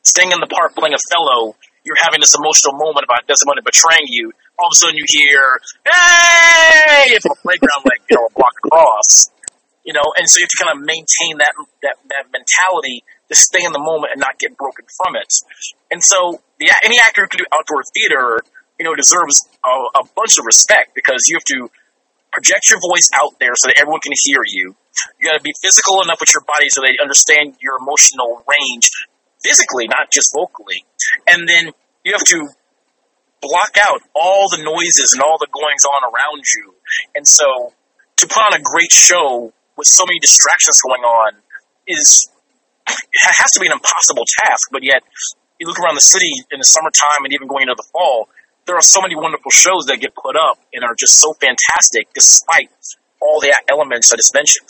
staying 0.05 0.31
in 0.31 0.39
the 0.39 0.47
park 0.47 0.75
playing 0.75 0.93
Othello. 0.93 1.57
you're 1.83 1.97
having 2.03 2.19
this 2.21 2.35
emotional 2.37 2.77
moment 2.77 3.05
about 3.05 3.25
Desdemona 3.27 3.61
betraying 3.63 4.05
you. 4.07 4.31
All 4.59 4.67
of 4.67 4.73
a 4.73 4.77
sudden, 4.77 4.97
you 4.97 5.05
hear 5.07 5.61
"Hey!" 5.85 7.17
from 7.21 7.37
a 7.37 7.41
playground, 7.41 7.85
like 7.85 8.01
you 8.09 8.17
know, 8.17 8.25
a 8.27 8.33
block 8.33 8.53
across. 8.65 9.29
You 9.87 9.95
know, 9.95 10.03
and 10.19 10.27
so 10.27 10.43
you 10.43 10.43
have 10.43 10.51
to 10.51 10.59
kind 10.59 10.73
of 10.75 10.79
maintain 10.83 11.39
that 11.39 11.55
that 11.79 11.95
that 12.11 12.27
mentality 12.35 13.07
to 13.31 13.35
stay 13.35 13.63
in 13.63 13.71
the 13.71 13.79
moment 13.79 14.11
and 14.11 14.19
not 14.19 14.35
get 14.35 14.59
broken 14.59 14.83
from 14.91 15.15
it. 15.15 15.31
And 15.91 16.03
so, 16.03 16.43
the, 16.59 16.67
any 16.83 16.99
actor 16.99 17.23
who 17.23 17.31
can 17.31 17.39
do 17.39 17.47
outdoor 17.55 17.87
theater, 17.95 18.43
you 18.79 18.83
know, 18.83 18.95
deserves 18.95 19.47
a, 19.63 19.99
a 19.99 20.03
bunch 20.11 20.35
of 20.39 20.43
respect 20.43 20.91
because 20.91 21.23
you 21.31 21.39
have 21.39 21.47
to 21.55 21.71
project 22.31 22.69
your 22.69 22.79
voice 22.83 23.09
out 23.15 23.39
there 23.39 23.55
so 23.55 23.71
that 23.71 23.79
everyone 23.79 24.03
can 24.03 24.13
hear 24.27 24.43
you. 24.45 24.75
You 25.19 25.23
got 25.23 25.39
to 25.39 25.43
be 25.43 25.53
physical 25.61 26.03
enough 26.03 26.19
with 26.19 26.35
your 26.35 26.43
body 26.43 26.67
so 26.69 26.81
they 26.81 26.99
understand 26.99 27.55
your 27.63 27.79
emotional 27.79 28.43
range 28.43 28.91
physically, 29.43 29.87
not 29.87 30.11
just 30.11 30.35
vocally. 30.35 30.83
And 31.25 31.47
then 31.47 31.71
you 32.03 32.13
have 32.13 32.27
to 32.35 32.49
block 33.41 33.77
out 33.87 34.01
all 34.15 34.49
the 34.49 34.61
noises 34.63 35.13
and 35.13 35.21
all 35.21 35.37
the 35.39 35.47
goings 35.47 35.85
on 35.85 36.01
around 36.03 36.43
you. 36.43 36.73
And 37.15 37.27
so 37.27 37.73
to 38.17 38.27
put 38.27 38.37
on 38.37 38.53
a 38.53 38.61
great 38.61 38.91
show 38.91 39.53
with 39.77 39.87
so 39.87 40.05
many 40.05 40.19
distractions 40.19 40.81
going 40.81 41.01
on 41.01 41.33
is 41.87 42.29
it 42.87 43.35
has 43.37 43.51
to 43.53 43.59
be 43.59 43.67
an 43.67 43.73
impossible 43.73 44.25
task, 44.43 44.69
but 44.71 44.83
yet 44.83 45.03
you 45.59 45.67
look 45.67 45.79
around 45.79 45.95
the 45.95 46.05
city 46.05 46.31
in 46.51 46.59
the 46.59 46.65
summertime 46.65 47.23
and 47.23 47.33
even 47.33 47.47
going 47.47 47.63
into 47.63 47.75
the 47.77 47.87
fall, 47.93 48.29
there 48.65 48.75
are 48.75 48.83
so 48.83 49.01
many 49.01 49.15
wonderful 49.15 49.51
shows 49.51 49.85
that 49.87 49.97
get 50.01 50.13
put 50.13 50.35
up 50.35 50.59
and 50.73 50.83
are 50.83 50.95
just 50.97 51.17
so 51.17 51.33
fantastic 51.39 52.11
despite 52.13 52.69
all 53.21 53.39
the 53.39 53.55
elements 53.69 54.11
I 54.11 54.17
just 54.17 54.33
mentioned. 54.33 54.67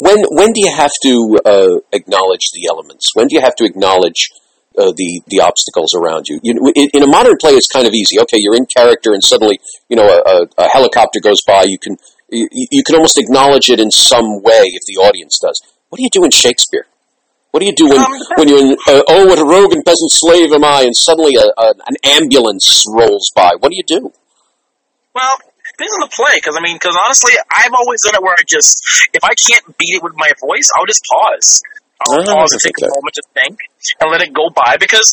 When 0.00 0.24
when 0.30 0.52
do 0.52 0.60
you 0.64 0.72
have 0.74 0.90
to 1.02 1.38
uh, 1.44 1.76
acknowledge 1.92 2.50
the 2.54 2.66
elements? 2.70 3.12
When 3.14 3.28
do 3.28 3.36
you 3.36 3.42
have 3.42 3.54
to 3.56 3.64
acknowledge 3.64 4.30
uh, 4.78 4.92
the 4.96 5.20
the 5.26 5.40
obstacles 5.40 5.92
around 5.94 6.24
you? 6.28 6.40
you 6.42 6.54
know, 6.54 6.72
in, 6.74 6.88
in, 6.94 7.02
a 7.02 7.06
modern 7.06 7.36
play, 7.38 7.52
it's 7.52 7.68
kind 7.68 7.86
of 7.86 7.92
easy. 7.92 8.18
Okay, 8.20 8.38
you're 8.40 8.56
in 8.56 8.64
character, 8.64 9.12
and 9.12 9.22
suddenly 9.22 9.60
you 9.90 9.96
know 9.96 10.08
a, 10.08 10.48
a 10.56 10.68
helicopter 10.70 11.20
goes 11.20 11.42
by. 11.46 11.64
You 11.64 11.78
can 11.78 11.98
you, 12.30 12.48
you, 12.52 12.82
can 12.84 12.96
almost 12.96 13.18
acknowledge 13.18 13.70
it 13.70 13.80
in 13.80 13.90
some 13.90 14.42
way 14.42 14.62
if 14.68 14.82
the 14.86 15.00
audience 15.00 15.38
does. 15.38 15.60
What 15.88 15.96
do 15.96 16.02
you 16.02 16.10
do 16.12 16.24
in 16.24 16.30
Shakespeare? 16.30 16.86
What 17.50 17.60
do 17.60 17.66
you 17.66 17.72
do 17.74 17.88
when, 17.88 17.98
um, 17.98 18.12
when 18.36 18.48
you're 18.48 18.60
in, 18.60 18.72
uh, 18.86 19.02
oh, 19.08 19.26
what 19.26 19.38
a 19.38 19.44
rogue 19.44 19.72
and 19.72 19.84
peasant 19.84 20.12
slave 20.12 20.52
am 20.52 20.64
I, 20.64 20.82
and 20.82 20.94
suddenly 20.94 21.32
a, 21.36 21.48
a, 21.56 21.74
an 21.88 21.96
ambulance 22.04 22.84
rolls 22.92 23.32
by? 23.34 23.52
What 23.58 23.72
do 23.72 23.76
you 23.76 23.84
do? 23.86 24.12
Well, 25.14 25.32
depends 25.72 25.94
on 25.96 26.04
the 26.04 26.12
play, 26.12 26.36
because 26.36 26.56
I 26.56 26.60
mean, 26.60 26.76
because 26.76 26.94
honestly, 26.94 27.32
I've 27.48 27.72
always 27.72 28.02
done 28.04 28.14
it 28.14 28.22
where 28.22 28.36
I 28.36 28.44
just, 28.46 28.84
if 29.14 29.24
I 29.24 29.32
can't 29.32 29.64
beat 29.78 29.96
it 29.96 30.02
with 30.02 30.12
my 30.14 30.28
voice, 30.38 30.68
I'll 30.76 30.86
just 30.86 31.02
pause. 31.08 31.62
I'll 32.04 32.20
oh, 32.20 32.34
pause 32.36 32.52
and 32.52 32.60
take 32.60 32.76
a 32.84 32.92
moment 32.92 33.14
to 33.16 33.24
think 33.32 33.58
and 34.00 34.10
let 34.12 34.20
it 34.20 34.32
go 34.32 34.50
by. 34.50 34.76
Because 34.78 35.10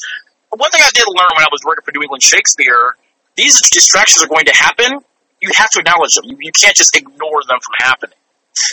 one 0.51 0.69
thing 0.71 0.83
I 0.83 0.91
did 0.93 1.07
learn 1.07 1.31
when 1.33 1.43
I 1.43 1.51
was 1.51 1.63
working 1.65 1.87
for 1.87 1.91
New 1.95 2.03
England 2.03 2.21
Shakespeare, 2.21 2.99
these 3.35 3.57
distractions 3.71 4.25
are 4.25 4.29
going 4.29 4.45
to 4.45 4.55
happen. 4.55 4.99
You 5.41 5.51
have 5.55 5.69
to 5.71 5.79
acknowledge 5.79 6.15
them. 6.15 6.25
You, 6.25 6.37
you 6.39 6.51
can't 6.51 6.75
just 6.75 6.95
ignore 6.95 7.41
them 7.47 7.59
from 7.59 7.75
happening. 7.79 8.17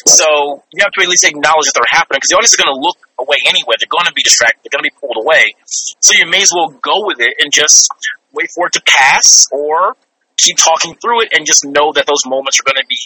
So 0.07 0.63
you 0.71 0.81
have 0.87 0.95
to 0.95 1.03
at 1.03 1.11
least 1.11 1.27
acknowledge 1.27 1.67
that 1.67 1.75
they're 1.75 1.91
happening 1.91 2.23
because 2.23 2.31
the 2.31 2.39
audience 2.39 2.55
is 2.55 2.61
going 2.63 2.71
to 2.71 2.79
look 2.79 2.99
away 3.19 3.39
anyway. 3.51 3.75
They're 3.83 3.91
going 3.91 4.07
to 4.07 4.15
be 4.15 4.23
distracted. 4.23 4.63
They're 4.63 4.79
going 4.79 4.87
to 4.87 4.91
be 4.95 4.99
pulled 4.99 5.19
away. 5.19 5.59
So 5.67 6.15
you 6.15 6.31
may 6.31 6.43
as 6.47 6.55
well 6.55 6.71
go 6.71 7.03
with 7.03 7.19
it 7.19 7.35
and 7.43 7.51
just 7.51 7.91
wait 8.31 8.55
for 8.55 8.71
it 8.71 8.79
to 8.79 8.83
pass 8.87 9.51
or 9.51 9.99
keep 10.39 10.57
talking 10.57 10.95
through 11.03 11.27
it 11.27 11.35
and 11.35 11.43
just 11.47 11.67
know 11.67 11.91
that 11.99 12.07
those 12.07 12.23
moments 12.27 12.63
are 12.63 12.67
going 12.67 12.79
to 12.79 12.87
be 12.87 12.99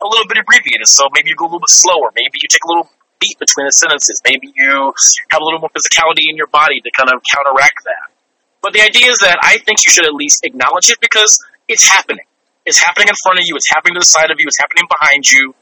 a 0.00 0.08
little 0.08 0.24
bit 0.24 0.40
abbreviated. 0.40 0.88
So 0.88 1.12
maybe 1.12 1.28
you 1.28 1.36
go 1.36 1.44
a 1.44 1.52
little 1.52 1.64
bit 1.64 1.72
slower. 1.72 2.08
Maybe 2.16 2.40
you 2.40 2.48
take 2.48 2.64
a 2.64 2.70
little 2.72 2.88
beat 3.20 3.36
between 3.36 3.68
the 3.68 3.76
sentences. 3.76 4.20
Maybe 4.24 4.48
you 4.48 4.92
have 5.32 5.40
a 5.40 5.44
little 5.44 5.60
more 5.60 5.72
physicality 5.76 6.24
in 6.32 6.40
your 6.40 6.48
body 6.48 6.80
to 6.80 6.90
kind 6.96 7.12
of 7.12 7.20
counteract 7.24 7.84
that. 7.84 8.08
But 8.64 8.72
the 8.72 8.80
idea 8.80 9.12
is 9.12 9.20
that 9.20 9.36
I 9.44 9.60
think 9.60 9.84
you 9.84 9.92
should 9.92 10.08
at 10.08 10.16
least 10.16 10.44
acknowledge 10.44 10.88
it 10.88 11.00
because 11.00 11.36
it's 11.68 11.84
happening. 11.84 12.24
It's 12.66 12.80
happening 12.80 13.08
in 13.08 13.14
front 13.22 13.38
of 13.38 13.44
you. 13.46 13.56
It's 13.56 13.68
happening 13.68 13.94
to 13.94 14.00
the 14.00 14.08
side 14.08 14.30
of 14.30 14.36
you. 14.38 14.46
It's 14.48 14.58
happening 14.58 14.88
behind 14.88 15.28
you 15.28 15.54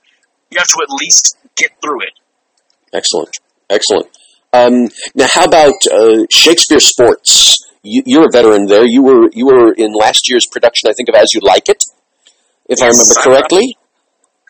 you 0.52 0.58
have 0.58 0.68
to 0.68 0.78
at 0.82 0.90
least 1.00 1.38
get 1.56 1.70
through 1.80 2.02
it. 2.02 2.12
Excellent, 2.92 3.38
excellent. 3.70 4.06
Um, 4.52 4.88
now, 5.14 5.26
how 5.30 5.44
about 5.44 5.80
uh, 5.90 6.26
Shakespeare 6.30 6.80
Sports? 6.80 7.58
You, 7.82 8.20
are 8.20 8.26
a 8.26 8.30
veteran 8.30 8.66
there. 8.66 8.86
You 8.86 9.02
were 9.02 9.28
you 9.32 9.46
were 9.46 9.72
in 9.72 9.92
last 9.92 10.30
year's 10.30 10.46
production, 10.46 10.88
I 10.88 10.92
think, 10.92 11.08
of 11.08 11.16
As 11.16 11.32
You 11.34 11.40
Like 11.42 11.68
It, 11.68 11.82
if 12.68 12.78
yes, 12.78 12.82
I 12.82 12.86
remember 12.86 13.14
correctly. 13.40 13.76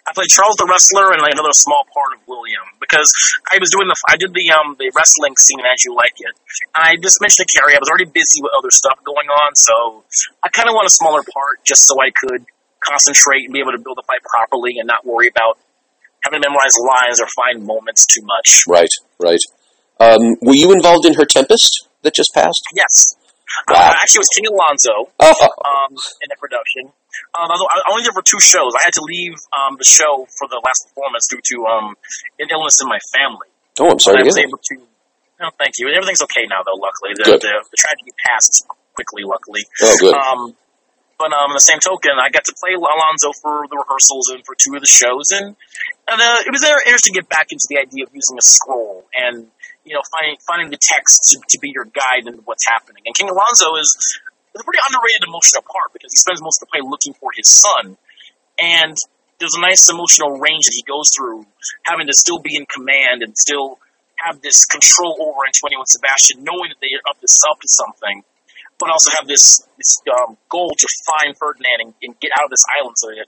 I, 0.03 0.11
played 0.13 0.29
Charles 0.29 0.59
the 0.59 0.67
wrestler 0.67 1.15
and 1.15 1.23
like 1.23 1.33
another 1.33 1.55
small 1.55 1.87
part 1.95 2.19
of 2.19 2.21
William 2.27 2.67
because 2.83 3.07
I 3.51 3.59
was 3.63 3.71
doing 3.71 3.87
the 3.87 3.97
I 4.09 4.19
did 4.19 4.35
the 4.35 4.47
um 4.53 4.75
the 4.79 4.91
wrestling 4.95 5.39
scene 5.39 5.63
As 5.63 5.85
You 5.87 5.95
Like 5.95 6.19
It. 6.19 6.35
I 6.75 6.99
just 6.99 7.23
mentioned 7.23 7.47
to 7.47 7.51
Carrie 7.55 7.75
I 7.75 7.81
was 7.81 7.89
already 7.89 8.11
busy 8.11 8.43
with 8.43 8.53
other 8.57 8.71
stuff 8.71 8.99
going 9.07 9.31
on, 9.31 9.55
so 9.55 10.05
I 10.43 10.51
kind 10.51 10.69
of 10.69 10.75
want 10.75 10.91
a 10.91 10.95
smaller 10.95 11.23
part 11.23 11.63
just 11.63 11.87
so 11.87 11.97
I 12.03 12.11
could 12.11 12.45
concentrate 12.83 13.47
and 13.47 13.53
be 13.55 13.63
able 13.63 13.73
to 13.73 13.83
build 13.83 13.97
the 13.97 14.07
fight 14.07 14.23
properly 14.27 14.79
and 14.83 14.87
not 14.87 15.07
worry 15.07 15.31
about 15.31 15.59
having 16.27 16.43
to 16.43 16.49
memorize 16.49 16.75
lines 16.79 17.21
or 17.21 17.27
find 17.35 17.67
moments 17.67 18.07
too 18.07 18.23
much. 18.23 18.67
Right, 18.67 18.91
right. 19.19 19.43
Um, 20.01 20.35
were 20.43 20.55
you 20.55 20.73
involved 20.73 21.07
in 21.07 21.15
her 21.15 21.25
Tempest 21.25 21.89
that 22.03 22.15
just 22.15 22.35
passed? 22.35 22.63
Yes. 22.75 23.15
Uh, 23.69 23.95
actually, 24.01 24.21
it 24.21 24.27
was 24.27 24.33
King 24.35 24.47
Alonso 24.51 24.95
oh. 25.21 25.49
um, 25.65 25.93
in 26.21 26.29
the 26.29 26.39
production. 26.39 26.93
Um, 27.37 27.49
I 27.49 27.91
only 27.91 28.05
did 28.05 28.13
for 28.15 28.23
two 28.23 28.41
shows. 28.41 28.73
I 28.75 28.85
had 28.85 28.95
to 28.95 29.05
leave 29.05 29.37
um, 29.53 29.77
the 29.79 29.85
show 29.85 30.27
for 30.39 30.49
the 30.49 30.61
last 30.65 30.89
performance 30.89 31.29
due 31.29 31.41
to 31.41 31.57
um, 31.67 31.95
an 32.41 32.49
illness 32.51 32.81
in 32.81 32.89
my 32.89 32.99
family. 33.13 33.49
Oh, 33.81 33.91
I'm 33.91 34.01
sorry. 34.01 34.21
I 34.21 34.25
was 34.25 34.39
able 34.39 34.59
to. 34.59 34.75
No, 35.41 35.51
thank 35.59 35.79
you. 35.79 35.89
Everything's 35.89 36.23
okay 36.23 36.47
now, 36.49 36.63
though. 36.63 36.79
Luckily, 36.79 37.13
the, 37.19 37.37
the, 37.37 37.55
the 37.67 37.79
tragedy 37.79 38.13
passed 38.29 38.67
quickly. 38.95 39.25
Luckily. 39.25 39.65
Oh, 39.83 39.97
good. 40.01 40.15
Um, 40.15 40.57
but 41.19 41.31
um, 41.33 41.55
the 41.55 41.63
same 41.63 41.79
token, 41.79 42.19
I 42.19 42.31
got 42.31 42.45
to 42.51 42.55
play 42.59 42.75
Alonso 42.75 43.31
for 43.39 43.63
the 43.71 43.79
rehearsals 43.79 44.29
and 44.35 44.43
for 44.45 44.57
two 44.59 44.75
of 44.75 44.83
the 44.83 44.91
shows, 44.91 45.31
and 45.31 45.55
and 46.09 46.19
uh, 46.19 46.39
it 46.43 46.51
was 46.51 46.67
interesting 46.67 47.15
to 47.15 47.23
get 47.23 47.29
back 47.29 47.47
into 47.55 47.63
the 47.71 47.79
idea 47.79 48.05
of 48.05 48.11
using 48.11 48.37
a 48.39 48.43
scroll 48.43 49.07
and 49.15 49.47
you 49.85 49.95
know 49.95 50.05
finding 50.11 50.37
finding 50.47 50.69
the 50.71 50.81
text 50.81 51.33
to, 51.33 51.41
to 51.41 51.59
be 51.59 51.73
your 51.75 51.85
guide 51.85 52.27
into 52.27 52.43
what's 52.45 52.67
happening. 52.67 53.03
And 53.07 53.15
King 53.15 53.31
Alonso 53.31 53.75
is, 53.77 53.89
is 54.55 54.61
a 54.61 54.65
pretty 54.65 54.83
underrated 54.89 55.23
emotional 55.27 55.63
part 55.63 55.93
because 55.93 56.13
he 56.13 56.19
spends 56.19 56.43
most 56.43 56.63
of 56.63 56.69
the 56.69 56.71
play 56.73 56.83
looking 56.83 57.15
for 57.15 57.31
his 57.35 57.49
son, 57.49 57.97
and 58.61 58.97
there's 59.39 59.55
a 59.59 59.63
nice 59.63 59.91
emotional 59.91 60.39
range 60.39 60.71
that 60.71 60.77
he 60.77 60.87
goes 60.87 61.11
through, 61.11 61.47
having 61.83 62.07
to 62.07 62.15
still 62.15 62.39
be 62.39 62.55
in 62.55 62.67
command 62.67 63.27
and 63.27 63.35
still 63.37 63.79
have 64.23 64.39
this 64.41 64.67
control 64.67 65.19
over 65.19 65.43
Antonio 65.43 65.83
and 65.83 65.91
Sebastian, 65.91 66.47
knowing 66.47 66.71
that 66.71 66.79
they 66.79 66.95
are 66.95 67.03
up 67.11 67.19
to 67.19 67.27
up 67.51 67.59
to 67.59 67.69
something 67.69 68.23
but 68.83 68.91
also 68.91 69.11
have 69.15 69.29
this 69.29 69.63
this 69.79 70.03
um, 70.11 70.37
goal 70.51 70.75
to 70.77 70.87
find 71.07 71.39
Ferdinand 71.39 71.79
and, 71.81 71.95
and, 72.03 72.19
get 72.19 72.33
out 72.35 72.45
of 72.45 72.51
this 72.51 72.65
island 72.79 72.99
so 72.99 73.09
that 73.15 73.27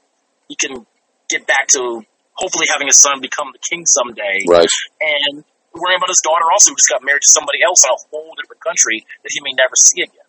he 0.48 0.56
can 0.56 0.84
get 1.28 1.46
back 1.46 1.68
to 1.68 2.02
hopefully 2.32 2.66
having 2.70 2.88
his 2.88 2.98
son 2.98 3.20
become 3.20 3.48
the 3.52 3.62
king 3.62 3.86
someday. 3.86 4.42
Right. 4.48 4.68
And 5.00 5.44
worrying 5.74 5.98
about 5.98 6.10
his 6.10 6.22
daughter 6.22 6.46
also 6.52 6.70
who 6.70 6.78
just 6.78 6.90
got 6.90 7.02
married 7.02 7.22
to 7.22 7.32
somebody 7.34 7.58
else 7.66 7.82
in 7.82 7.90
a 7.90 7.98
whole 8.10 8.34
different 8.38 8.62
country 8.62 9.02
that 9.22 9.30
he 9.30 9.42
may 9.42 9.54
never 9.58 9.74
see 9.74 10.06
again. 10.06 10.26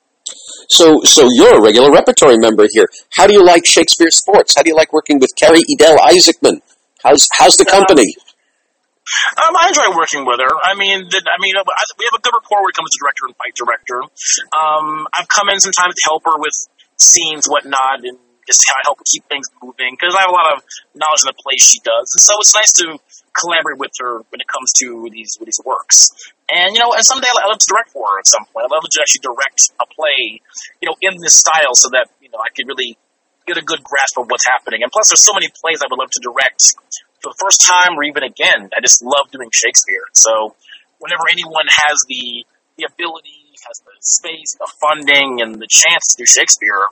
So, 0.74 1.06
so 1.06 1.30
you're 1.38 1.62
a 1.62 1.62
regular 1.62 1.94
repertory 1.94 2.38
member 2.38 2.66
here. 2.72 2.90
How 3.14 3.28
do 3.28 3.34
you 3.34 3.46
like 3.46 3.66
Shakespeare 3.66 4.10
Sports? 4.10 4.58
How 4.58 4.64
do 4.64 4.70
you 4.70 4.76
like 4.76 4.92
working 4.92 5.20
with 5.20 5.30
Carrie 5.38 5.62
Edel 5.70 6.02
Isaacman? 6.02 6.66
How's 7.06 7.30
how's 7.38 7.54
the 7.62 7.66
company? 7.66 8.18
Uh, 8.18 9.46
um, 9.46 9.54
I 9.54 9.70
enjoy 9.70 9.94
working 9.94 10.26
with 10.26 10.42
her. 10.42 10.50
I 10.66 10.74
mean, 10.74 11.06
the, 11.06 11.22
I 11.22 11.38
mean, 11.38 11.54
we 11.54 12.04
have 12.10 12.18
a 12.18 12.22
good 12.26 12.34
rapport 12.34 12.66
when 12.66 12.74
it 12.74 12.78
comes 12.78 12.90
to 12.90 12.98
director 12.98 13.30
and 13.30 13.38
fight 13.38 13.54
director. 13.54 14.02
Um, 14.50 15.06
I've 15.14 15.30
come 15.30 15.54
in 15.54 15.62
sometimes 15.62 15.94
to 15.94 16.04
help 16.10 16.26
her 16.26 16.42
with 16.42 16.58
scenes, 16.98 17.46
whatnot, 17.46 18.02
and 18.02 18.18
just 18.50 18.66
kind 18.66 18.82
of 18.82 18.98
help 18.98 19.00
keep 19.06 19.26
things 19.30 19.46
moving 19.62 19.94
because 19.94 20.18
I 20.18 20.26
have 20.26 20.34
a 20.34 20.38
lot 20.38 20.58
of 20.58 20.66
knowledge 20.98 21.22
in 21.26 21.30
the 21.34 21.38
plays 21.38 21.62
she 21.62 21.82
does, 21.86 22.10
and 22.18 22.22
so 22.22 22.34
it's 22.42 22.54
nice 22.58 22.74
to 22.82 22.98
collaborate 23.36 23.78
with 23.78 23.92
her 24.00 24.24
when 24.32 24.40
it 24.40 24.48
comes 24.48 24.72
to 24.80 25.10
these 25.12 25.38
these 25.44 25.60
works. 25.66 26.12
And 26.50 26.74
you 26.74 26.80
know, 26.80 26.94
and 26.94 27.04
someday 27.06 27.28
I'd 27.28 27.48
love 27.48 27.60
to 27.60 27.70
direct 27.70 27.92
for 27.92 28.08
her 28.08 28.20
at 28.20 28.28
some 28.28 28.46
point. 28.52 28.66
I'd 28.66 28.74
love 28.74 28.84
to 28.84 29.00
actually 29.02 29.28
direct 29.28 29.76
a 29.80 29.86
play, 29.86 30.42
you 30.82 30.88
know, 30.88 30.96
in 31.02 31.20
this 31.22 31.36
style, 31.36 31.76
so 31.76 31.90
that 31.92 32.08
you 32.22 32.30
know 32.30 32.40
I 32.40 32.50
could 32.56 32.68
really 32.68 32.98
get 33.46 33.58
a 33.58 33.66
good 33.66 33.84
grasp 33.84 34.18
of 34.18 34.26
what's 34.30 34.46
happening. 34.46 34.82
And 34.82 34.92
plus, 34.92 35.10
there's 35.10 35.22
so 35.22 35.34
many 35.34 35.50
plays 35.54 35.82
I 35.82 35.88
would 35.90 36.00
love 36.00 36.10
to 36.18 36.22
direct 36.24 36.74
for 37.22 37.30
the 37.34 37.38
first 37.38 37.62
time 37.62 37.98
or 37.98 38.04
even 38.04 38.24
again. 38.24 38.70
I 38.74 38.82
just 38.82 39.04
love 39.04 39.30
doing 39.32 39.50
Shakespeare. 39.54 40.06
So 40.14 40.56
whenever 41.00 41.24
anyone 41.32 41.68
has 41.70 41.98
the 42.08 42.46
the 42.78 42.86
ability, 42.86 43.56
has 43.68 43.80
the 43.82 43.96
space, 44.00 44.56
the 44.60 44.70
funding, 44.82 45.42
and 45.42 45.56
the 45.56 45.68
chance 45.70 46.14
to 46.14 46.22
do 46.22 46.26
Shakespeare, 46.26 46.92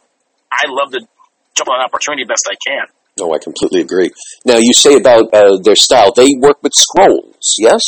I 0.51 0.69
love 0.69 0.91
to 0.93 1.01
jump 1.55 1.69
on 1.69 1.79
an 1.79 1.85
opportunity 1.85 2.23
best 2.23 2.47
I 2.49 2.55
can. 2.55 2.87
No, 3.19 3.33
I 3.33 3.37
completely 3.37 3.81
agree. 3.81 4.09
Now, 4.45 4.57
you 4.57 4.73
say 4.73 4.95
about 4.95 5.33
uh, 5.33 5.57
their 5.61 5.75
style, 5.75 6.11
they 6.13 6.33
work 6.39 6.61
with 6.63 6.73
scrolls, 6.73 7.55
yes? 7.59 7.81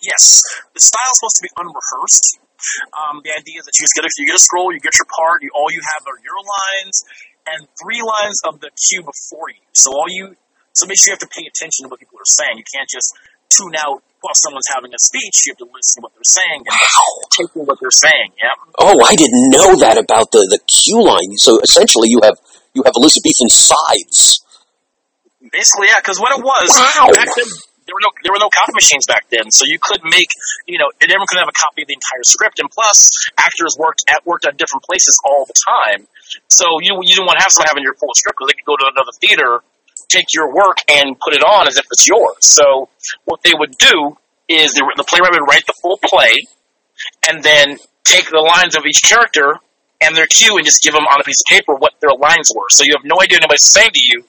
Yes. 0.00 0.40
The 0.72 0.80
style 0.80 1.12
is 1.12 1.16
supposed 1.20 1.36
to 1.40 1.44
be 1.44 1.52
unrehearsed. 1.60 2.40
Um, 2.96 3.20
the 3.24 3.32
idea 3.36 3.60
is 3.60 3.68
that 3.68 3.76
you 3.76 3.84
just 3.84 3.96
get 3.96 4.04
a, 4.04 4.10
you 4.16 4.26
get 4.26 4.36
a 4.36 4.40
scroll, 4.40 4.72
you 4.72 4.80
get 4.80 4.96
your 4.96 5.08
part, 5.08 5.44
you, 5.44 5.50
all 5.52 5.68
you 5.72 5.80
have 5.96 6.04
are 6.08 6.20
your 6.24 6.40
lines 6.40 7.04
and 7.48 7.68
three 7.80 8.00
lines 8.00 8.40
of 8.44 8.60
the 8.60 8.68
cue 8.76 9.00
before 9.00 9.48
you. 9.48 9.64
So 9.72 9.92
all 9.92 10.08
you 10.08 10.36
so 10.72 10.86
make 10.86 10.96
sure 11.02 11.12
you 11.12 11.18
have 11.18 11.24
to 11.26 11.32
pay 11.34 11.44
attention 11.44 11.84
to 11.84 11.88
what 11.90 11.98
people 11.98 12.16
are 12.20 12.30
saying. 12.30 12.56
You 12.56 12.68
can't 12.68 12.88
just 12.88 13.10
tune 13.50 13.74
out 13.74 14.06
while 14.22 14.36
someone's 14.38 14.70
having 14.70 14.94
a 14.94 15.00
speech. 15.00 15.44
You 15.44 15.52
have 15.52 15.62
to 15.66 15.68
listen 15.72 16.00
to 16.00 16.02
what 16.06 16.12
they're 16.14 16.30
saying 16.30 16.62
and 16.62 16.76
take 17.34 17.50
in 17.56 17.66
what 17.66 17.78
they're 17.82 17.90
saying. 17.90 18.30
Yeah. 18.38 18.54
Oh, 18.78 18.96
I 19.02 19.16
didn't 19.16 19.50
know 19.50 19.74
that 19.82 19.98
about 19.98 20.30
the 20.30 20.46
the 20.46 20.60
cue 20.70 21.02
line. 21.02 21.36
So 21.36 21.58
essentially, 21.60 22.08
you 22.08 22.20
have 22.22 22.38
you 22.74 22.82
have 22.84 22.94
Elizabethan 22.96 23.48
sides. 23.48 24.44
Basically, 25.52 25.88
yeah. 25.88 25.98
Because 26.00 26.20
what 26.20 26.36
it 26.36 26.42
was 26.44 26.68
Wow. 26.70 27.10
back 27.12 27.26
then, 27.34 27.48
there 27.86 27.94
were 27.96 28.04
no 28.04 28.12
there 28.22 28.32
were 28.32 28.38
no 28.38 28.50
copy 28.52 28.72
machines 28.76 29.06
back 29.06 29.26
then, 29.30 29.50
so 29.50 29.64
you 29.66 29.78
could 29.80 30.04
make 30.04 30.28
you 30.66 30.78
know 30.78 30.86
everyone 31.00 31.26
could 31.26 31.40
have 31.40 31.48
a 31.50 31.56
copy 31.58 31.82
of 31.82 31.88
the 31.88 31.96
entire 31.96 32.22
script, 32.22 32.60
and 32.60 32.70
plus 32.70 33.10
actors 33.38 33.74
worked 33.78 34.04
at 34.08 34.24
worked 34.26 34.44
at 34.46 34.56
different 34.56 34.84
places 34.84 35.18
all 35.24 35.46
the 35.46 35.56
time. 35.56 36.06
So 36.48 36.66
you 36.82 36.94
you 37.02 37.14
didn't 37.16 37.26
want 37.26 37.38
to 37.38 37.42
have 37.42 37.50
someone 37.50 37.68
having 37.68 37.82
your 37.82 37.94
full 37.94 38.14
script 38.14 38.38
because 38.38 38.52
they 38.52 38.58
could 38.60 38.68
go 38.68 38.76
to 38.78 38.86
another 38.94 39.10
theater, 39.18 39.64
take 40.08 40.30
your 40.34 40.54
work, 40.54 40.78
and 40.86 41.18
put 41.18 41.34
it 41.34 41.42
on 41.42 41.66
as 41.66 41.76
if 41.78 41.86
it's 41.90 42.06
yours. 42.06 42.38
So 42.46 42.88
what 43.24 43.42
they 43.42 43.54
would 43.56 43.74
do 43.78 44.14
is 44.46 44.74
the, 44.74 44.86
the 44.96 45.04
playwright 45.04 45.32
would 45.32 45.48
write 45.48 45.66
the 45.66 45.74
full 45.80 45.98
play, 45.98 46.46
and 47.28 47.42
then 47.42 47.78
take 48.04 48.30
the 48.30 48.38
lines 48.38 48.76
of 48.76 48.84
each 48.86 49.02
character 49.02 49.58
and 50.00 50.16
their 50.16 50.26
cue 50.26 50.56
and 50.56 50.64
just 50.64 50.82
give 50.82 50.94
them 50.94 51.04
on 51.04 51.20
a 51.20 51.24
piece 51.24 51.40
of 51.40 51.48
paper 51.48 51.74
what 51.74 51.92
their 52.00 52.16
lines 52.18 52.52
were. 52.54 52.66
So 52.70 52.84
you 52.84 52.94
have 52.96 53.04
no 53.04 53.20
idea 53.20 53.36
what 53.36 53.44
anybody's 53.44 53.68
saying 53.68 53.90
to 53.92 54.02
you 54.02 54.24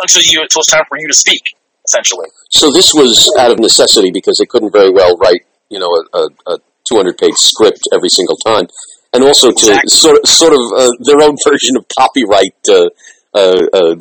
until 0.00 0.22
you 0.22 0.42
until 0.42 0.60
it's 0.60 0.70
time 0.70 0.84
for 0.88 0.98
you 0.98 1.08
to 1.08 1.14
speak, 1.14 1.42
essentially. 1.84 2.28
So 2.50 2.70
this 2.70 2.94
was 2.94 3.30
out 3.38 3.50
of 3.50 3.58
necessity 3.58 4.10
because 4.12 4.36
they 4.38 4.46
couldn't 4.46 4.72
very 4.72 4.90
well 4.90 5.16
write, 5.18 5.42
you 5.68 5.78
know, 5.78 5.90
a, 5.90 6.18
a, 6.18 6.54
a 6.54 6.58
200 6.88 7.18
page 7.18 7.34
script 7.34 7.80
every 7.92 8.08
single 8.08 8.36
time, 8.36 8.66
and 9.12 9.24
also 9.24 9.50
to 9.50 9.66
Exactly. 9.66 9.90
sort 9.90 10.26
sort 10.26 10.52
of 10.52 10.62
uh, 10.76 10.90
their 11.02 11.20
own 11.22 11.36
version 11.42 11.76
of 11.76 11.86
copyright 11.98 12.54
uh, 12.70 12.88
uh, 13.34 13.66
uh, 13.72 13.94